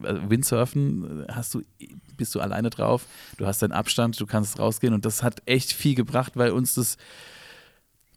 [0.04, 1.62] also Windsurfen, hast du,
[2.18, 3.06] bist du alleine drauf,
[3.38, 6.74] du hast deinen Abstand, du kannst rausgehen und das hat echt viel gebracht, weil uns
[6.74, 6.98] das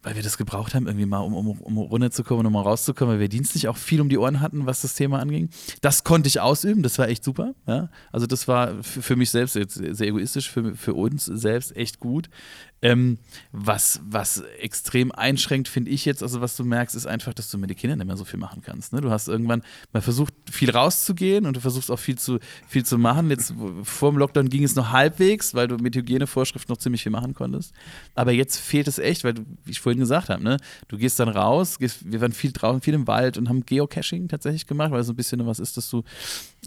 [0.03, 3.13] weil wir das gebraucht haben, irgendwie mal, um, um, um runterzukommen und um mal rauszukommen,
[3.13, 5.49] weil wir dienstlich auch viel um die Ohren hatten, was das Thema anging.
[5.81, 7.53] Das konnte ich ausüben, das war echt super.
[7.67, 7.89] Ja?
[8.11, 11.99] Also das war für, für mich selbst jetzt sehr egoistisch, für, für uns selbst echt
[11.99, 12.29] gut.
[12.83, 13.19] Ähm,
[13.51, 17.59] was, was extrem einschränkt, finde ich jetzt, also was du merkst, ist einfach, dass du
[17.59, 18.91] mit den Kindern nicht mehr so viel machen kannst.
[18.91, 19.01] Ne?
[19.01, 19.61] Du hast irgendwann
[19.93, 23.29] mal versucht, viel rauszugehen und du versuchst auch viel zu, viel zu machen.
[23.29, 27.11] Jetzt vor dem Lockdown ging es noch halbwegs, weil du mit Hygienevorschriften noch ziemlich viel
[27.11, 27.71] machen konntest.
[28.15, 30.57] Aber jetzt fehlt es echt, weil du, ich vorhin gesagt habe, ne?
[30.87, 34.27] du gehst dann raus, gehst, wir waren viel draußen, viel im Wald und haben Geocaching
[34.27, 36.03] tatsächlich gemacht, weil es so ein bisschen was ist, dass du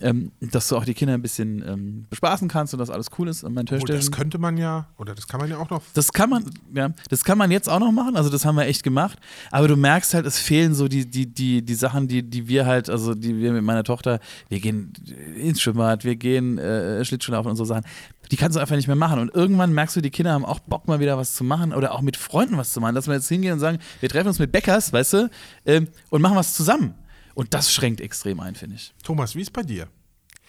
[0.00, 3.28] ähm, dass du auch die Kinder ein bisschen ähm, bespaßen kannst und das alles cool
[3.28, 4.00] ist an meinen Türstellen.
[4.00, 5.82] Das könnte man ja, oder das kann man ja auch noch.
[5.94, 8.66] Das kann man, ja, das kann man jetzt auch noch machen, also das haben wir
[8.66, 9.18] echt gemacht,
[9.50, 12.66] aber du merkst halt, es fehlen so die, die, die, die Sachen, die, die wir
[12.66, 14.18] halt, also die wir mit meiner Tochter,
[14.48, 14.92] wir gehen
[15.36, 17.84] ins Schwimmbad, wir gehen äh, Schlittschuhlaufen und so Sachen,
[18.30, 19.20] die kannst du einfach nicht mehr machen.
[19.20, 21.92] Und irgendwann merkst du, die Kinder haben auch Bock, mal wieder was zu machen oder
[21.92, 22.94] auch mit Freunden was zu machen.
[22.94, 25.30] Dass wir jetzt hingehen und sagen, wir treffen uns mit Bäckers, weißt du,
[25.66, 26.94] ähm, und machen was zusammen.
[27.34, 28.94] Und das schränkt extrem ein, finde ich.
[29.02, 29.88] Thomas, wie ist bei dir?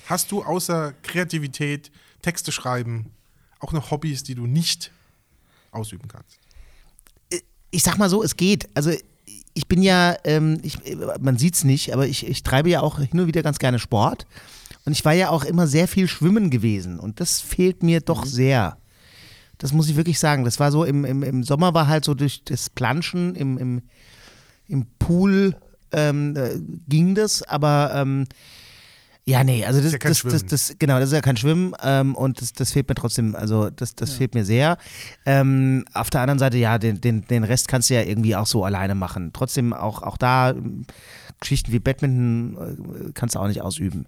[0.08, 3.12] Hast du außer Kreativität, Texte schreiben,
[3.60, 4.92] auch noch Hobbys, die du nicht
[5.72, 6.40] ausüben kannst?
[7.72, 8.70] Ich sag mal so, es geht.
[8.76, 8.92] Also
[9.54, 10.78] ich bin ja, ähm, ich,
[11.20, 13.80] man sieht es nicht, aber ich, ich treibe ja auch hin und wieder ganz gerne
[13.80, 14.28] Sport.
[14.86, 17.00] Und ich war ja auch immer sehr viel schwimmen gewesen.
[17.00, 18.30] Und das fehlt mir doch mhm.
[18.30, 18.78] sehr.
[19.58, 20.44] Das muss ich wirklich sagen.
[20.44, 23.82] Das war so, im, im, im Sommer war halt so durch das Planschen im, im,
[24.68, 25.56] im Pool
[25.96, 28.26] ähm, äh, ging das, aber ähm,
[29.28, 32.14] ja, nee, also das, ja das, das, das, genau, das ist ja kein Schwimmen ähm,
[32.14, 34.18] und das, das fehlt mir trotzdem, also das, das ja.
[34.18, 34.78] fehlt mir sehr.
[35.26, 38.46] Ähm, auf der anderen Seite, ja, den, den, den Rest kannst du ja irgendwie auch
[38.46, 39.32] so alleine machen.
[39.34, 40.54] Trotzdem auch, auch da
[41.46, 44.08] Geschichten wie Badminton äh, kannst du auch nicht ausüben.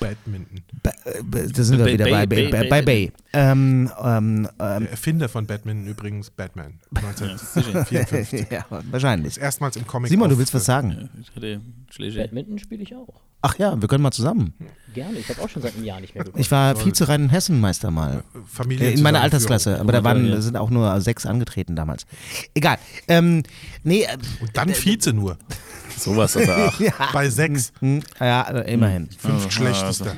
[0.00, 0.58] Badminton.
[0.82, 3.12] Ba äh, da sind wir wieder bei Bay.
[3.32, 6.80] Ähm, ähm, ähm, Der Erfinder von Badminton übrigens Batman.
[6.92, 8.46] 1954.
[8.50, 9.40] ja, wahrscheinlich.
[9.40, 10.10] Erstmals im Comic.
[10.10, 11.08] Simon, du willst was sagen?
[11.34, 13.22] Badminton spiele ich auch.
[13.48, 14.54] Ach ja, wir können mal zusammen.
[14.92, 16.40] Gerne, ich habe auch schon seit einem Jahr nicht mehr geguckt.
[16.40, 18.24] Ich war Vize-Rhein-Hessen-Meister mal.
[18.52, 22.06] Familie in meiner Altersklasse, aber da waren, sind auch nur sechs angetreten damals.
[22.54, 22.78] Egal.
[23.06, 23.44] Ähm,
[23.84, 25.38] nee, äh, Und dann Vize nur.
[25.96, 26.80] Sowas aber auch.
[26.80, 26.90] ja.
[27.12, 27.72] Bei sechs.
[27.78, 29.04] Hm, ja, immerhin.
[29.04, 29.10] Hm.
[29.16, 30.16] Fünf oh, schlechtester.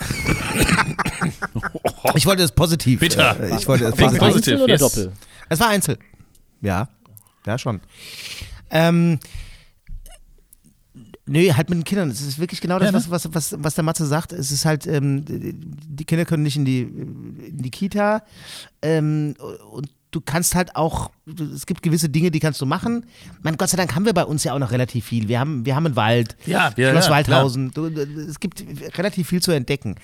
[2.14, 3.00] ich wollte es positiv.
[3.00, 3.22] Bitte.
[3.40, 4.22] Äh, ich wollte es positiv.
[4.22, 4.80] Einzel oder yes.
[4.80, 5.12] Doppel?
[5.48, 5.98] Es war Einzel.
[6.60, 6.90] Ja.
[7.46, 7.80] Ja, schon.
[8.70, 9.18] Ähm,
[11.30, 12.10] Nö, halt mit den Kindern.
[12.10, 12.98] Es ist wirklich genau das, ja, ne?
[12.98, 14.32] was, was, was, was der Matze sagt.
[14.32, 18.24] Es ist halt, ähm, die Kinder können nicht in die, in die Kita
[18.82, 19.36] ähm,
[19.70, 21.12] und du kannst halt auch,
[21.54, 23.06] es gibt gewisse Dinge, die kannst du machen.
[23.42, 25.28] Mein Gott sei Dank haben wir bei uns ja auch noch relativ viel.
[25.28, 27.70] Wir haben, wir haben einen Wald, ja, ja, Schloss ja, Waldhausen.
[27.70, 28.64] Du, es gibt
[28.98, 29.94] relativ viel zu entdecken.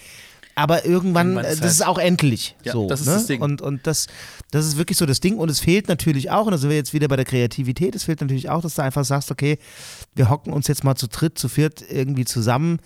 [0.59, 2.57] Aber irgendwann, ist das ist auch endlich.
[2.65, 3.13] Ja, so, das ist ne?
[3.13, 3.43] das Ding.
[3.43, 4.07] Und, und das,
[4.51, 5.37] das ist wirklich so das Ding.
[5.37, 8.05] Und es fehlt natürlich auch, und da sind wir jetzt wieder bei der Kreativität, es
[8.05, 9.59] fehlt natürlich auch, dass du einfach sagst, okay,
[10.15, 12.79] wir hocken uns jetzt mal zu dritt, zu viert irgendwie zusammen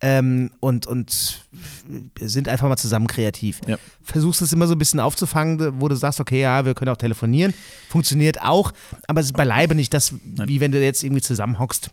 [0.00, 1.44] ähm, und, und
[2.20, 3.60] sind einfach mal zusammen kreativ.
[3.66, 3.78] Ja.
[4.00, 6.96] Versuchst es immer so ein bisschen aufzufangen, wo du sagst, okay, ja, wir können auch
[6.96, 7.52] telefonieren.
[7.88, 8.72] Funktioniert auch,
[9.08, 11.90] aber es ist beileibe nicht das, wie wenn du jetzt irgendwie zusammenhockst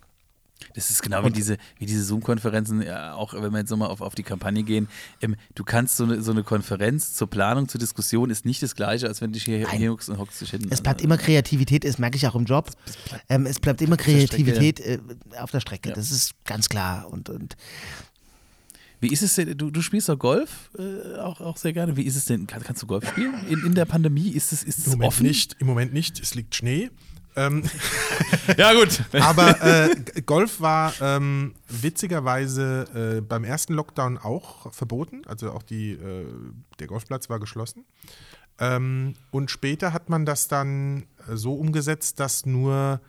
[0.74, 4.02] das ist genau wie diese, wie diese Zoom-Konferenzen, ja, auch wenn wir jetzt nochmal auf,
[4.02, 4.88] auf die Kampagne gehen.
[5.22, 8.76] Ähm, du kannst so eine, so eine Konferenz zur Planung, zur Diskussion ist nicht das
[8.76, 10.68] Gleiche, als wenn du hier, hier hockst und hockst dich hin.
[10.70, 12.72] Es bleibt immer Kreativität, das merke ich auch im Job.
[12.86, 15.36] Es bleibt, ähm, es bleibt immer Kreativität auf der Strecke.
[15.36, 15.90] Äh, auf der Strecke.
[15.90, 15.96] Ja.
[15.96, 17.12] Das ist ganz klar.
[17.12, 17.56] Und, und
[19.02, 21.96] wie ist es denn, du, du spielst doch Golf äh, auch, auch sehr gerne.
[21.98, 24.30] Wie ist es denn, kann, kannst du Golf spielen in, in der Pandemie?
[24.30, 25.28] Ist es, ist es Im Moment offen?
[25.28, 26.90] Nicht, Im Moment nicht, es liegt Schnee.
[27.36, 27.64] Ähm,
[28.58, 29.04] ja, gut.
[29.14, 35.24] aber äh, Golf war ähm, witzigerweise äh, beim ersten Lockdown auch verboten.
[35.28, 36.26] Also auch die, äh,
[36.80, 37.86] der Golfplatz war geschlossen.
[38.60, 43.02] Ähm, und später hat man das dann so umgesetzt, dass nur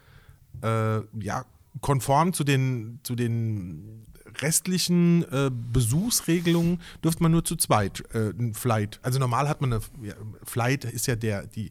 [0.63, 1.45] äh, ja,
[1.81, 4.07] konform zu den, zu den
[4.43, 9.01] restlichen äh, Besuchsregelungen durfte man nur zu zweit äh, ein Flight.
[9.03, 11.71] Also normal hat man eine ja, Flight ist ja der, die,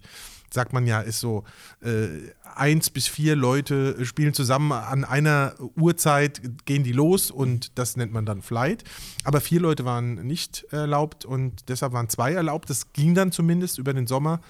[0.52, 1.43] sagt man ja, ist so
[1.82, 2.08] äh,
[2.56, 8.14] eins bis vier Leute spielen zusammen an einer Uhrzeit, gehen die los und das nennt
[8.14, 8.84] man dann Flight.
[9.24, 12.70] Aber vier Leute waren nicht erlaubt und deshalb waren zwei erlaubt.
[12.70, 14.41] Das ging dann zumindest über den Sommer.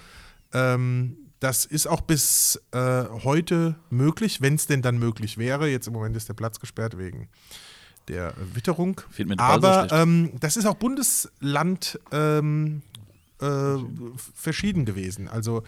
[0.52, 5.68] Ähm, das ist auch bis äh, heute möglich, wenn es denn dann möglich wäre.
[5.68, 7.28] Jetzt im Moment ist der Platz gesperrt wegen
[8.08, 9.00] der Witterung.
[9.38, 12.82] Aber ähm, das ist auch Bundesland ähm,
[13.40, 13.76] äh,
[14.34, 15.28] verschieden gewesen.
[15.28, 15.62] Also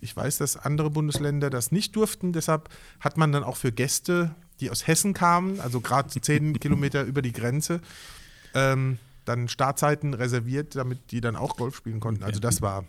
[0.00, 2.32] ich weiß, dass andere Bundesländer das nicht durften.
[2.32, 2.68] Deshalb
[3.00, 7.22] hat man dann auch für Gäste, die aus Hessen kamen, also gerade zehn Kilometer über
[7.22, 7.80] die Grenze,
[8.54, 12.24] ähm, dann Startzeiten reserviert, damit die dann auch Golf spielen konnten.
[12.24, 12.84] Also das war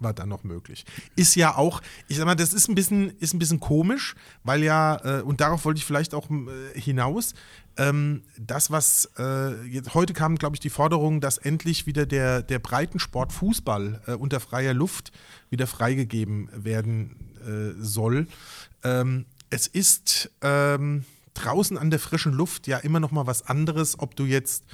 [0.00, 0.84] war dann noch möglich.
[1.16, 4.62] Ist ja auch, ich sag mal, das ist ein bisschen, ist ein bisschen komisch, weil
[4.62, 7.34] ja, äh, und darauf wollte ich vielleicht auch äh, hinaus,
[7.76, 12.42] ähm, das, was äh, jetzt, heute kam, glaube ich, die Forderung, dass endlich wieder der,
[12.42, 15.12] der Breitensport Fußball äh, unter freier Luft
[15.50, 18.26] wieder freigegeben werden äh, soll.
[18.82, 23.98] Ähm, es ist ähm, draußen an der frischen Luft ja immer noch mal was anderes,
[23.98, 24.64] ob du jetzt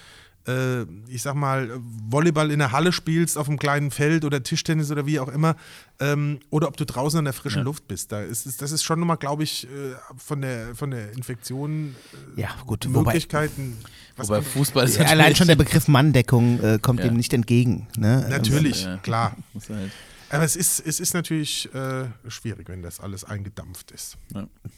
[0.46, 1.70] äh, ich sag mal,
[2.08, 5.56] Volleyball in der Halle spielst, auf einem kleinen Feld oder Tischtennis oder wie auch immer,
[6.00, 7.64] ähm, oder ob du draußen an der frischen ja.
[7.64, 8.12] Luft bist.
[8.12, 11.96] Da ist, das ist schon nochmal, glaube ich, äh, von, der, von der Infektion
[12.36, 13.76] äh, ja, gut, Möglichkeiten.
[14.16, 17.06] Wobei, wobei Fußball ist ja, Allein schon der Begriff Manndeckung äh, kommt ja.
[17.06, 17.88] dem nicht entgegen.
[17.96, 18.26] Ne?
[18.30, 19.36] Natürlich, also, klar.
[19.68, 19.90] Halt.
[20.30, 24.16] Aber es ist, es ist natürlich äh, schwierig, wenn das alles eingedampft ist.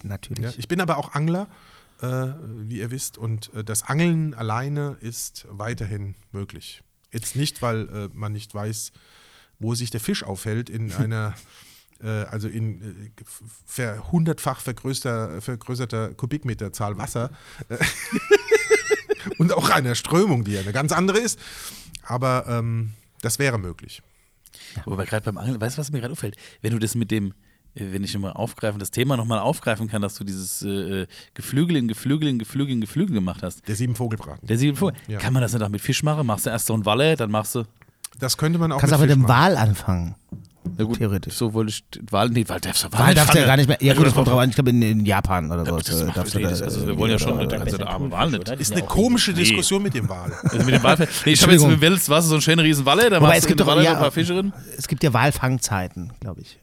[0.03, 0.59] Natürlich.
[0.59, 1.49] Ich bin aber auch Angler
[2.01, 2.29] äh,
[2.69, 3.19] wie ihr wisst.
[3.19, 6.83] Und äh, das Angeln alleine ist weiterhin möglich.
[7.13, 8.93] Jetzt nicht, weil äh, man nicht weiß,
[9.59, 11.35] wo sich der Fisch aufhält in einer,
[12.01, 13.13] äh, also in
[13.77, 17.31] äh, hundertfach vergrößerter, vergrößerter Kubikmeterzahl Wasser
[19.39, 21.39] und auch einer Strömung, die ja eine ganz andere ist.
[22.03, 24.03] Aber ähm, das wäre möglich.
[24.85, 26.37] Wobei gerade beim Angeln, weißt du, was mir gerade auffällt?
[26.63, 27.35] Wenn du das mit dem, äh,
[27.75, 31.89] wenn ich nochmal aufgreifen, das Thema nochmal aufgreifen kann, dass du dieses äh, Geflügel in
[31.89, 33.67] Geflügel in Geflügel in Geflügel gemacht hast.
[33.69, 34.47] Der sieben Vogelbraten.
[34.47, 34.95] Der sieben Vogel.
[35.07, 35.19] Ja.
[35.19, 36.27] Kann man das nicht auch mit Fisch machen?
[36.27, 37.65] Machst du erst so ein Walle, dann machst du.
[38.19, 40.17] Das könnte man auch Kannst mit aber mit dem Wal anfangen.
[40.77, 41.35] Ja gut, theoretisch.
[41.35, 43.69] So wollte ich Wal, nee, Wal darfst du Wal, Wal darfst du ja gar nicht
[43.69, 43.79] mehr.
[43.81, 44.49] Ja gut, das kommt drauf an.
[44.51, 45.79] Ich glaube in, in, Japan oder so.
[45.97, 48.31] Ja, darfst du das, also wir wollen ja schon, da kannst du der arme Wal
[48.31, 48.49] nicht.
[48.49, 50.33] Ist eine komische Diskussion mit dem Wal.
[50.43, 51.09] Also mit dem Wal.
[51.25, 53.51] Nee, ich habe jetzt mit Wels Wasser so einen schönen riesen Walle, da machst du
[53.51, 54.53] mit Walle ja, ein paar Fische drin.
[54.77, 56.59] Es gibt ja Walfangzeiten, glaube ich.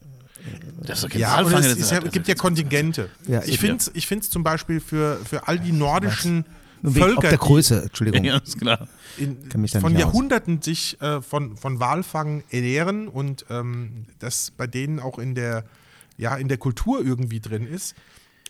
[0.82, 3.10] Das ist ja, aber es, es ja, gibt ja Kontingente.
[3.28, 6.46] Ja, ich finde es ich zum Beispiel für, für all die nordischen
[6.82, 6.94] Was?
[6.94, 7.18] Völker.
[7.18, 8.24] Ob der Größe, Entschuldigung.
[8.26, 8.88] Ja, ist klar.
[9.18, 9.38] In,
[9.80, 10.66] von Jahrhunderten aus.
[10.66, 15.66] sich äh, von, von Walfang ernähren und ähm, das bei denen auch in der,
[16.18, 17.96] ja, in der Kultur irgendwie drin ist.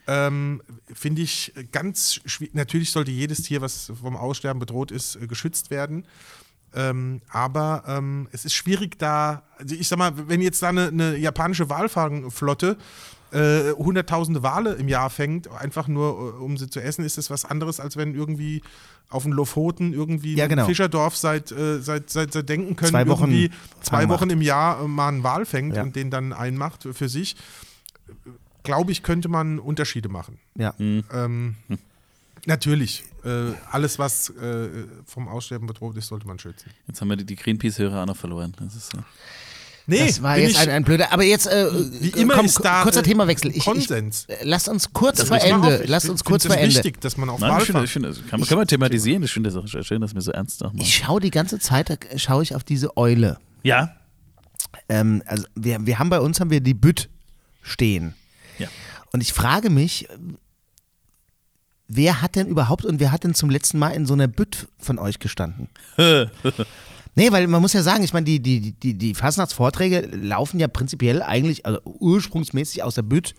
[0.07, 0.61] Ähm,
[0.93, 2.53] finde ich ganz schwierig.
[2.53, 6.05] Natürlich sollte jedes Tier, was vom Aussterben bedroht ist, äh, geschützt werden.
[6.75, 10.87] Ähm, aber ähm, es ist schwierig da, also ich sag mal, wenn jetzt da eine,
[10.87, 12.77] eine japanische Walfangflotte
[13.31, 17.29] äh, hunderttausende Wale im Jahr fängt, einfach nur äh, um sie zu essen, ist das
[17.29, 18.61] was anderes, als wenn irgendwie
[19.09, 20.63] auf den Lofoten irgendwie ja, genau.
[20.63, 23.51] ein Fischerdorf seit, äh, seit, seit, seit denken können, zwei Wochen, irgendwie
[23.81, 25.83] zwei Wochen im Jahr äh, mal einen Wal fängt ja.
[25.83, 27.35] und den dann einmacht für sich.
[28.63, 30.39] Glaube ich, könnte man Unterschiede machen.
[30.55, 30.73] Ja.
[30.77, 31.03] Mhm.
[31.13, 31.55] Ähm,
[32.45, 33.03] Natürlich.
[33.25, 34.69] Äh, alles, was äh,
[35.05, 36.69] vom Aussterben bedroht ist, sollte man schützen.
[36.87, 38.53] Jetzt haben wir die, die Greenpeace-Hörer auch noch verloren.
[38.59, 38.99] Das ist so.
[39.87, 41.11] Nee, das war jetzt ein, ein, blöder.
[41.11, 41.67] Aber jetzt, äh,
[42.01, 43.55] wie immer komm, ist da kurzer Themawechsel.
[43.55, 44.25] Ich, Konsens.
[44.27, 45.83] Ich, lasst uns kurz das vor Ende.
[45.85, 46.69] Lasst uns kurz vor Ende.
[46.69, 49.21] Es wichtig, dass man auf Nein, ich finde, ich finde, kann, man, kann man thematisieren.
[49.23, 50.79] Ich finde das auch schön, dass wir so ernst machen.
[50.79, 53.37] Ich schaue die ganze Zeit, schaue ich auf diese Eule.
[53.61, 53.95] Ja.
[54.89, 57.09] Ähm, also wir, wir haben bei uns haben wir die Bütt
[57.61, 58.15] stehen.
[58.57, 58.67] Ja.
[59.11, 60.07] Und ich frage mich,
[61.87, 64.67] wer hat denn überhaupt und wer hat denn zum letzten Mal in so einer Bütt
[64.79, 65.69] von euch gestanden?
[67.15, 70.67] nee, weil man muss ja sagen, ich meine, die, die, die, die Fastnachtsvorträge laufen ja
[70.67, 73.35] prinzipiell eigentlich, also ursprungsmäßig aus der Bütt.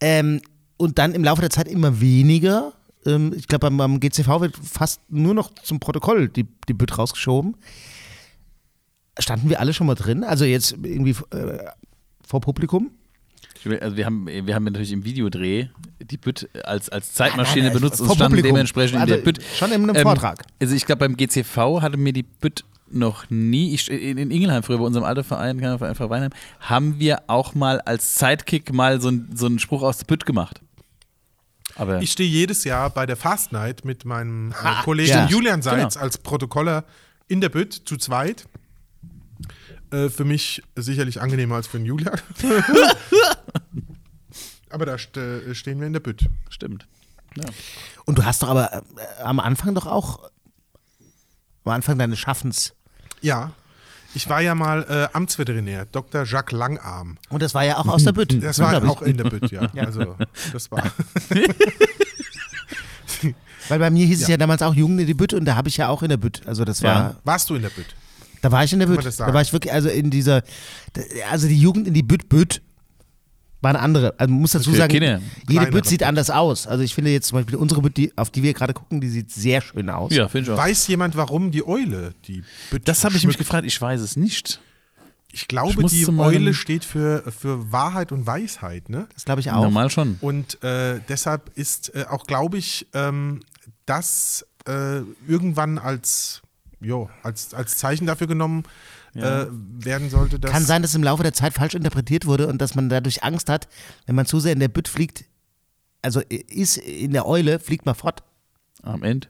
[0.00, 0.40] Ähm,
[0.76, 2.72] und dann im Laufe der Zeit immer weniger.
[3.04, 6.96] Ähm, ich glaube, beim, beim, GCV wird fast nur noch zum Protokoll die, die Bütt
[6.96, 7.56] rausgeschoben.
[9.18, 10.24] Standen wir alle schon mal drin?
[10.24, 11.58] Also jetzt irgendwie äh,
[12.26, 12.92] vor Publikum?
[13.80, 15.68] Also wir haben, wir haben natürlich im Videodreh
[16.00, 18.54] die Bütt als, als Zeitmaschine nein, nein, benutzt und standen Publikum.
[18.54, 19.42] dementsprechend also in der Bütt.
[19.56, 20.44] Schon in einem ähm, Vortrag.
[20.60, 24.62] Also ich glaube beim GCV hatte mir die Bütt noch nie, ich, in, in Ingelheim
[24.62, 29.10] früher bei unserem alten Verein, einfach Weinheim, haben wir auch mal als Sidekick mal so,
[29.10, 30.60] ein, so einen Spruch aus der Bütt gemacht.
[31.76, 35.26] Aber ich stehe jedes Jahr bei der Fast Night mit meinem äh, Kollegen ja.
[35.28, 36.04] Julian Seitz genau.
[36.04, 36.84] als Protokoller
[37.28, 38.46] in der Bütt zu zweit.
[39.92, 42.20] Äh, für mich sicherlich angenehmer als für den Julian.
[44.70, 46.28] aber da st äh, stehen wir in der Bütt.
[46.48, 46.86] Stimmt.
[47.36, 47.44] Ja.
[48.04, 50.30] Und du hast doch aber äh, am Anfang doch auch
[51.64, 52.74] am Anfang deines Schaffens.
[53.20, 53.52] Ja.
[54.12, 56.24] Ich war ja mal äh, Amtsveterinär, Dr.
[56.24, 57.18] Jacques Langarm.
[57.28, 58.42] Und das war ja auch aus der Bütt.
[58.42, 59.70] Das war auch in der Bütt, ja.
[59.74, 59.84] ja.
[59.84, 60.16] Also,
[60.52, 60.82] das war.
[63.68, 64.24] Weil bei mir hieß ja.
[64.24, 66.08] es ja damals auch Jugend in die Bütt und da habe ich ja auch in
[66.08, 66.42] der Bütt.
[66.46, 66.94] Also das war.
[66.94, 67.14] Ja.
[67.22, 67.94] Warst du in der Bütt?
[68.42, 69.04] Da war ich in der Bütt.
[69.04, 70.42] Da war ich wirklich, also in dieser,
[71.30, 72.62] also die Jugend in die Bütt Bütt
[73.60, 74.14] war eine andere.
[74.18, 75.20] Also man muss dazu sagen, Kinder.
[75.48, 76.66] jede Bütt sieht anders aus.
[76.66, 79.08] Also ich finde jetzt zum Beispiel unsere Bütt, die, auf die wir gerade gucken, die
[79.08, 80.12] sieht sehr schön aus.
[80.12, 80.62] Ja, finde ich auch.
[80.62, 84.16] Weiß jemand, warum die Eule die Bütt Das habe ich mich gefragt, ich weiß es
[84.16, 84.60] nicht.
[85.32, 89.06] Ich glaube, ich die Eule steht für, für Wahrheit und Weisheit, ne?
[89.14, 89.62] Das glaube ich auch.
[89.62, 90.16] Normal schon.
[90.20, 93.40] Und äh, deshalb ist äh, auch, glaube ich, ähm,
[93.86, 96.42] das äh, irgendwann als,
[96.80, 98.64] jo, als, als Zeichen dafür genommen,
[99.14, 99.42] ja.
[99.42, 100.38] äh, werden sollte.
[100.38, 103.22] Dass Kann sein, dass im Laufe der Zeit falsch interpretiert wurde und dass man dadurch
[103.22, 103.68] Angst hat,
[104.06, 105.24] wenn man zu sehr in der Bütt fliegt,
[106.02, 108.22] also ist in der Eule, fliegt man fort.
[108.82, 109.28] Am Ende.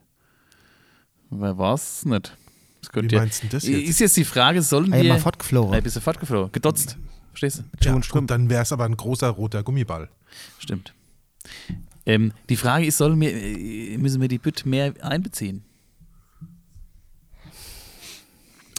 [1.29, 2.37] Wer war es nicht?
[2.81, 3.89] Das Wie meinst du das jetzt?
[3.89, 5.03] Ist jetzt die Frage, sollen wir...
[5.03, 5.73] Ja, mal fortgeflogen.
[5.73, 6.51] Ja, bist du fortgeflogen.
[6.51, 6.97] Gedotzt.
[7.29, 7.87] Verstehst du?
[7.87, 10.09] Ja, und dann wäre es aber ein großer roter Gummiball.
[10.57, 10.93] Stimmt.
[12.05, 15.63] Ähm, die Frage ist, sollen wir, äh, müssen wir die Bütt mehr einbeziehen?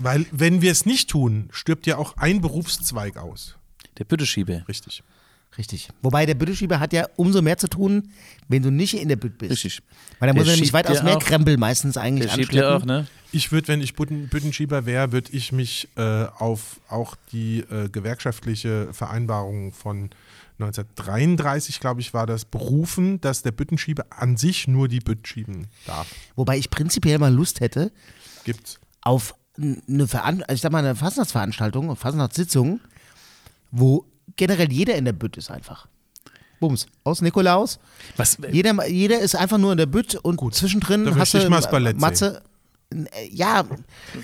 [0.02, 3.56] Weil, wenn wir es nicht tun, stirbt ja auch ein Berufszweig aus.
[3.98, 4.64] Der Bütteschieber.
[4.68, 5.02] Richtig.
[5.58, 5.88] Richtig.
[6.00, 8.10] Wobei der Bütteschieber hat ja umso mehr zu tun,
[8.48, 9.52] wenn du nicht in der Bütt bist.
[9.52, 9.82] Richtig.
[10.18, 12.84] Weil da muss er nämlich weitaus mehr auch, Krempel meistens eigentlich der schiebt ja auch,
[12.84, 13.06] ne?
[13.32, 18.88] Ich würde, wenn ich Büttenschieber wäre, würde ich mich äh, auf auch die äh, gewerkschaftliche
[18.92, 20.10] Vereinbarung von
[20.58, 25.66] 1933, glaube ich, war das berufen, dass der Büttenschieber an sich nur die Bütt schieben
[25.86, 26.06] darf.
[26.36, 27.92] Wobei ich prinzipiell mal Lust hätte.
[28.44, 28.78] Gibt's.
[29.00, 32.80] Auf eine, Veran ich sag mal, eine Fastnachtsveranstaltung, Fastnachtssitzung,
[33.70, 34.04] wo
[34.36, 35.86] generell jeder in der Bütt ist einfach.
[36.60, 36.86] Bums.
[37.04, 37.78] Aus Nikolaus.
[38.16, 38.38] Was?
[38.50, 41.38] Jeder, jeder ist einfach nur in der Bütt und Gut, zwischendrin hast du
[41.98, 42.42] Matze.
[43.30, 43.64] Ja,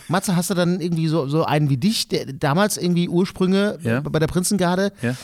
[0.09, 4.01] Matze hast du dann irgendwie so, so einen wie dich, der damals irgendwie Ursprünge ja.
[4.01, 4.93] bei der Prinzengarde.
[5.03, 5.17] Ja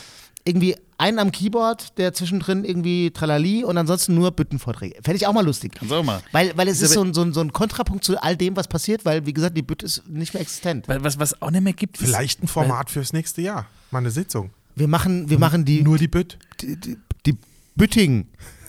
[0.44, 4.96] irgendwie einen am Keyboard, der zwischendrin irgendwie Tralali und ansonsten nur Büttenvorträge.
[5.02, 5.74] Fände ich auch mal lustig.
[5.74, 6.22] Kannst auch mal.
[6.32, 8.54] Weil, weil es ist, ist so, ein, so, ein, so ein Kontrapunkt zu all dem,
[8.56, 10.86] was passiert, weil, wie gesagt, die Bütte ist nicht mehr existent.
[10.86, 11.98] Weil was, was auch nicht mehr gibt.
[11.98, 13.66] Vielleicht ein Format fürs nächste Jahr.
[13.90, 14.50] Mal eine Sitzung.
[14.76, 15.82] Wir machen, wir machen die.
[15.82, 16.38] Nur die Bütt.
[16.60, 17.38] Die, die, die
[17.74, 18.26] Bütting.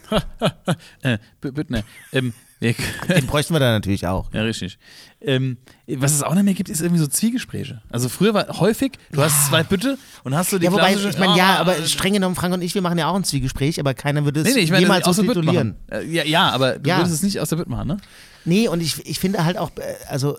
[1.02, 1.84] äh, Büttner.
[2.14, 2.34] Ähm,
[2.74, 4.34] Den bräuchten wir da natürlich auch.
[4.34, 4.78] Ja, richtig.
[5.22, 5.58] Ähm,
[5.88, 7.82] was es auch nicht mehr gibt, ist irgendwie so Zwiegespräche.
[7.90, 9.26] Also früher war häufig, du ja.
[9.26, 12.36] hast zwei Bütte und hast du die Ja, wobei, ich meine, ja, aber streng genommen,
[12.36, 14.60] Frank und ich, wir machen ja auch ein Zwiegespräch, aber keiner würde es nee, nee,
[14.62, 15.76] ich meine, jemals so titulieren.
[15.92, 16.98] Äh, ja, ja, aber du ja.
[16.98, 17.98] würdest es nicht aus der Bütte machen, ne?
[18.46, 20.38] Nee, und ich, ich finde halt auch, äh, also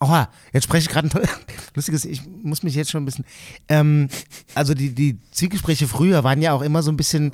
[0.00, 1.28] Oha, jetzt spreche ich gerade ein
[1.74, 3.24] lustiges, ich muss mich jetzt schon ein bisschen.
[3.68, 4.08] Ähm,
[4.54, 7.32] also die, die Zwiegespräche früher waren ja auch immer so ein bisschen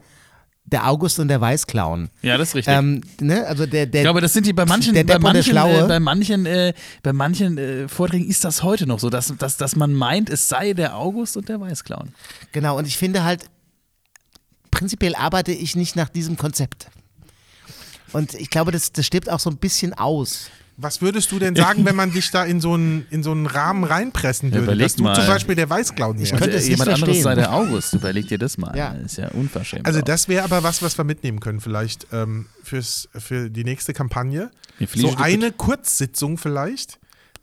[0.67, 2.09] der August und der Weißclown.
[2.23, 2.75] Ja, das ist richtig.
[2.75, 3.47] Ähm, ne?
[3.47, 6.01] also der, der, ich glaube, das sind die bei manchen, der bei manchen, äh, bei
[6.01, 9.93] manchen, äh, bei manchen äh, Vorträgen ist das heute noch so, dass, dass, dass man
[9.93, 12.15] meint, es sei der August und der Weißclown.
[12.53, 13.45] Genau, und ich finde halt,
[14.71, 16.89] prinzipiell arbeite ich nicht nach diesem Konzept.
[18.12, 20.51] Und ich glaube, das, das stirbt auch so ein bisschen aus.
[20.77, 23.47] Was würdest du denn sagen, wenn man dich da in so einen, in so einen
[23.47, 24.64] Rahmen reinpressen würde?
[24.64, 25.14] Überleg dass du mal.
[25.14, 26.33] zum Beispiel der Weißclown wärst.
[26.33, 27.95] Ich könnte es Jemand anderes sei der August.
[27.95, 28.77] Überleg dir das mal.
[28.77, 28.93] Ja.
[28.93, 29.87] Das ist ja unverschämt.
[29.87, 33.93] Also das wäre aber was, was wir mitnehmen können vielleicht ähm, fürs, für die nächste
[33.93, 34.51] Kampagne.
[34.95, 36.99] So eine Kurzsitzung vielleicht.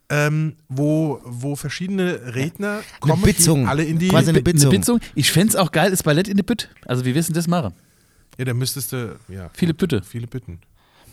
[0.09, 3.69] Ähm, wo, wo verschiedene Redner kommen, Bitzung.
[3.69, 4.69] alle in die Quasi eine Bitzung.
[4.69, 4.99] Eine Bitzung.
[5.15, 6.67] Ich fände es auch geil, ist Ballett in der Bütt.
[6.86, 7.73] Also wie wissen das machen?
[8.38, 9.49] Ja, da müsstest du, ja.
[9.53, 10.01] Viele Bütte.
[10.03, 10.59] Viele Bütten.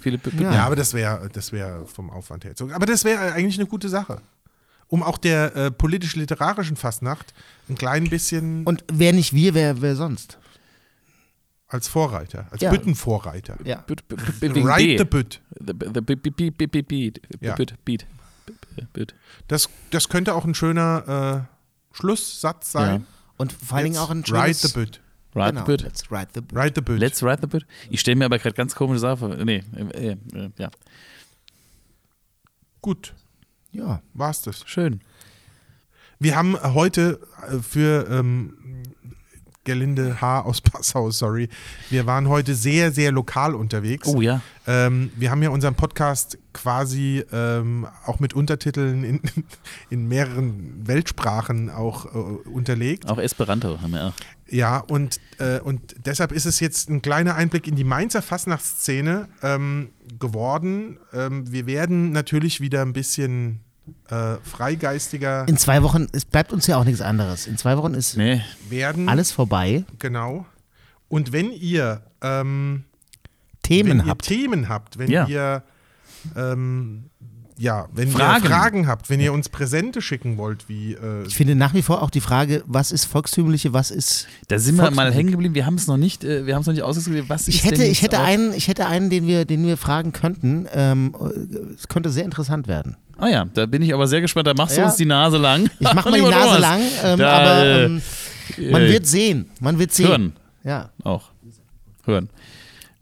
[0.01, 0.53] Viele ja.
[0.53, 2.55] ja, aber das wäre das wär vom Aufwand her.
[2.73, 4.21] Aber das wäre eigentlich eine gute Sache.
[4.87, 7.35] Um auch der äh, politisch-literarischen Fastnacht
[7.69, 8.65] ein klein bisschen.
[8.65, 10.39] Und wer nicht wir, wer, wer sonst?
[11.67, 12.71] Als Vorreiter, als ja.
[12.71, 13.59] Büttenvorreiter.
[13.65, 13.85] Ja.
[14.41, 15.43] Ride the Bütt.
[15.61, 16.57] The beat.
[17.85, 18.07] Beat.
[18.95, 19.15] Beat.
[19.49, 23.01] Das, das könnte auch ein schöner äh, Schlusssatz sein.
[23.01, 23.07] Ja.
[23.37, 24.65] Und vor allen Dingen auch ein schönes...
[24.65, 25.01] Ride the Bütt.
[25.35, 25.83] Ride genau, the Boot.
[25.83, 26.59] Let's ride the boot.
[26.59, 26.99] Ride the boot.
[26.99, 27.67] Let's ride the boot.
[27.91, 30.71] Ich stelle mir aber gerade ganz komische Sachen Nee, äh, äh, ja.
[32.81, 33.15] Gut.
[33.73, 34.03] Ja.
[34.15, 34.65] War's das.
[34.67, 35.01] Schön.
[36.19, 38.55] Wir haben heute äh, für ähm,
[39.69, 40.41] Gerlinde H.
[40.41, 41.51] aus Passau, sorry.
[41.91, 44.09] Wir waren heute sehr, sehr lokal unterwegs.
[44.09, 44.41] Oh ja.
[44.67, 49.21] Ähm, wir haben ja unseren Podcast quasi ähm, auch mit Untertiteln in,
[49.91, 53.07] in mehreren Weltsprachen auch äh, unterlegt.
[53.11, 54.15] Auch Esperanto haben wir auch.
[54.51, 59.29] Ja, und, äh, und deshalb ist es jetzt ein kleiner Einblick in die Mainzer Fastnachtsszene
[59.43, 60.99] ähm, geworden.
[61.13, 63.61] Ähm, wir werden natürlich wieder ein bisschen
[64.09, 65.47] äh, freigeistiger.
[65.49, 67.47] In zwei Wochen, es bleibt uns ja auch nichts anderes.
[67.47, 68.43] In zwei Wochen ist Nee.
[68.71, 69.09] werden.
[69.09, 69.85] alles vorbei.
[69.99, 70.47] Genau.
[71.09, 72.85] Und wenn ihr ähm,
[73.63, 74.23] Themen wenn ihr habt.
[74.27, 75.27] Themen habt, wenn Ja.
[75.27, 75.63] ihr
[76.37, 77.08] ähm,
[77.59, 78.45] ja, wenn Fragen.
[78.45, 81.83] ihr Fragen habt, wenn ihr uns Präsente schicken wollt, wie äh, Ich finde nach wie
[81.83, 84.27] vor auch die Frage, was ist volkstümliche, was ist.
[84.49, 85.55] Da sind wir mal hängen geblieben.
[85.55, 87.25] Wir haben es noch nicht, äh, wir haben es noch nicht ausgesucht.
[87.29, 89.77] Was Ich ist hätte, denn ich hätte einen, ich hätte einen, den wir, den wir
[89.77, 90.67] fragen könnten.
[90.73, 91.15] Ähm,
[91.77, 92.97] es könnte sehr interessant werden.
[93.19, 94.47] Ah ja, da bin ich aber sehr gespannt.
[94.47, 94.87] Da machst du Ja.
[94.87, 95.69] uns die Nase lang.
[95.81, 96.61] Ich mache mal die Nase Thomas.
[96.61, 98.03] lang, ähm, Da, aber äh, ähm,
[98.71, 99.51] man äh, wird sehen.
[99.61, 100.07] Man wird sehen.
[100.09, 100.33] hören.
[100.63, 100.91] Ja.
[101.03, 101.31] Auch.
[102.05, 102.29] Hören.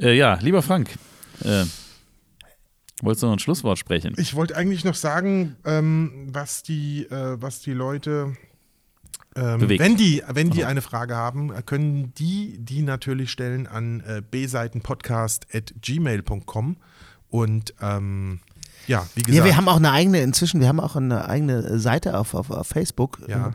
[0.01, 0.91] Äh, ja, lieber Frank,
[1.45, 1.65] äh,
[3.03, 4.15] wolltest du noch ein Schlusswort sprechen?
[4.17, 8.37] ich wollte eigentlich noch sagen, ähm, was die, äh, was die Leute
[9.37, 9.83] ähm, Bewegt.
[9.83, 16.77] wenn die, wenn die eine Frage haben, können die die natürlich stellen an äh, bseitenpodcast@gmail.com
[17.29, 18.41] und ähm,
[18.87, 21.79] ja, wie gesagt, Ja, wir haben auch eine eigene, inzwischen, wir haben auch eine eigene
[21.79, 23.19] Seite auf, auf, auf Facebook.
[23.27, 23.53] Ja.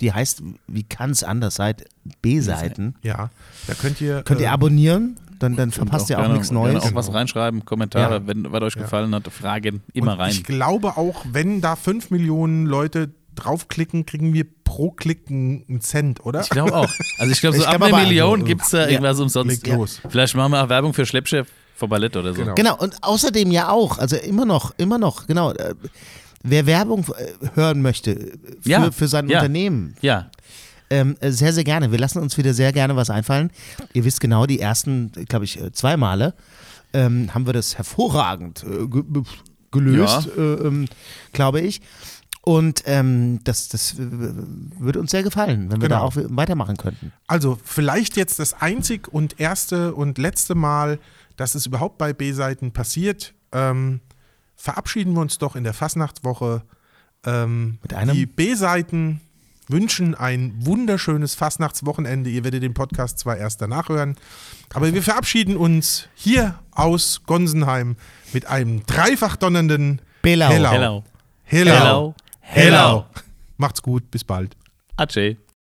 [0.00, 1.76] Die heißt, wie kann es anders sein?
[2.22, 2.96] B-Seiten.
[3.02, 3.30] ja,
[3.66, 6.72] da könnt ihr Könnt ihr äh, abonnieren, dann, dann verpasst ihr auch gerne- nichts Neues.
[6.72, 6.98] Gerne auch Genau.
[6.98, 8.26] was reinschreiben, Kommentare, Ja.
[8.26, 10.30] wenn was euch gefallen hat, Fragen immer und rein.
[10.30, 16.24] Ich glaube auch, wenn da 5 Millionen Leute draufklicken, kriegen wir pro Klick einen Cent,
[16.24, 16.42] oder?
[16.42, 16.90] Ich glaube auch.
[17.18, 18.88] Also ich glaube, so Ich ab einer Million gibt es da Ja.
[18.90, 19.50] irgendwas umsonst.
[19.64, 20.00] Legt los.
[20.08, 22.40] Vielleicht machen wir auch Werbung für Schleppchef vor Ballett oder so.
[22.42, 22.54] Genau.
[22.54, 25.50] Genau, und außerdem ja auch, also immer noch, immer noch, genau.
[25.52, 25.74] äh,
[26.46, 29.38] Wer Werbung äh, hören möchte äh, für, Ja, für sein ja.
[29.38, 30.30] Unternehmen, Ja,
[30.90, 31.90] ähm, äh, sehr, sehr gerne.
[31.92, 33.50] Wir lassen uns wieder sehr gerne was einfallen.
[33.92, 36.34] Ihr wisst genau, die ersten, glaube ich, äh, zwei Male
[36.92, 39.22] ähm, haben wir das hervorragend äh, ge
[39.72, 40.86] gelöst, äh, ähm,
[41.32, 41.80] glaube ich.
[42.42, 46.00] Und ähm, das, das würde uns sehr gefallen, wenn wir Genau.
[46.00, 47.10] da auch weitermachen könnten.
[47.26, 50.98] Also vielleicht jetzt das einzig und erste und letzte Mal,
[51.36, 53.34] dass es überhaupt bei B-Seiten passiert.
[53.50, 54.00] Ähm,
[54.56, 56.62] verabschieden wir uns doch in der Fastnachtswoche.
[57.24, 59.20] Ähm, Mit einem- Die B-Seiten
[59.74, 62.30] wünschen ein wunderschönes Fastnachtswochenende.
[62.30, 64.14] Ihr werdet den Podcast zwar erst danach hören,
[64.72, 67.96] aber wir verabschieden uns hier aus Gonsenheim
[68.32, 70.48] mit einem dreifach donnernden Belau.
[70.48, 70.70] Hello.
[70.70, 71.04] hello.
[71.42, 71.70] Hello.
[71.72, 72.14] Hello.
[72.40, 73.04] Hello.
[73.56, 74.56] Macht's gut, bis bald.
[74.96, 75.36] Ace.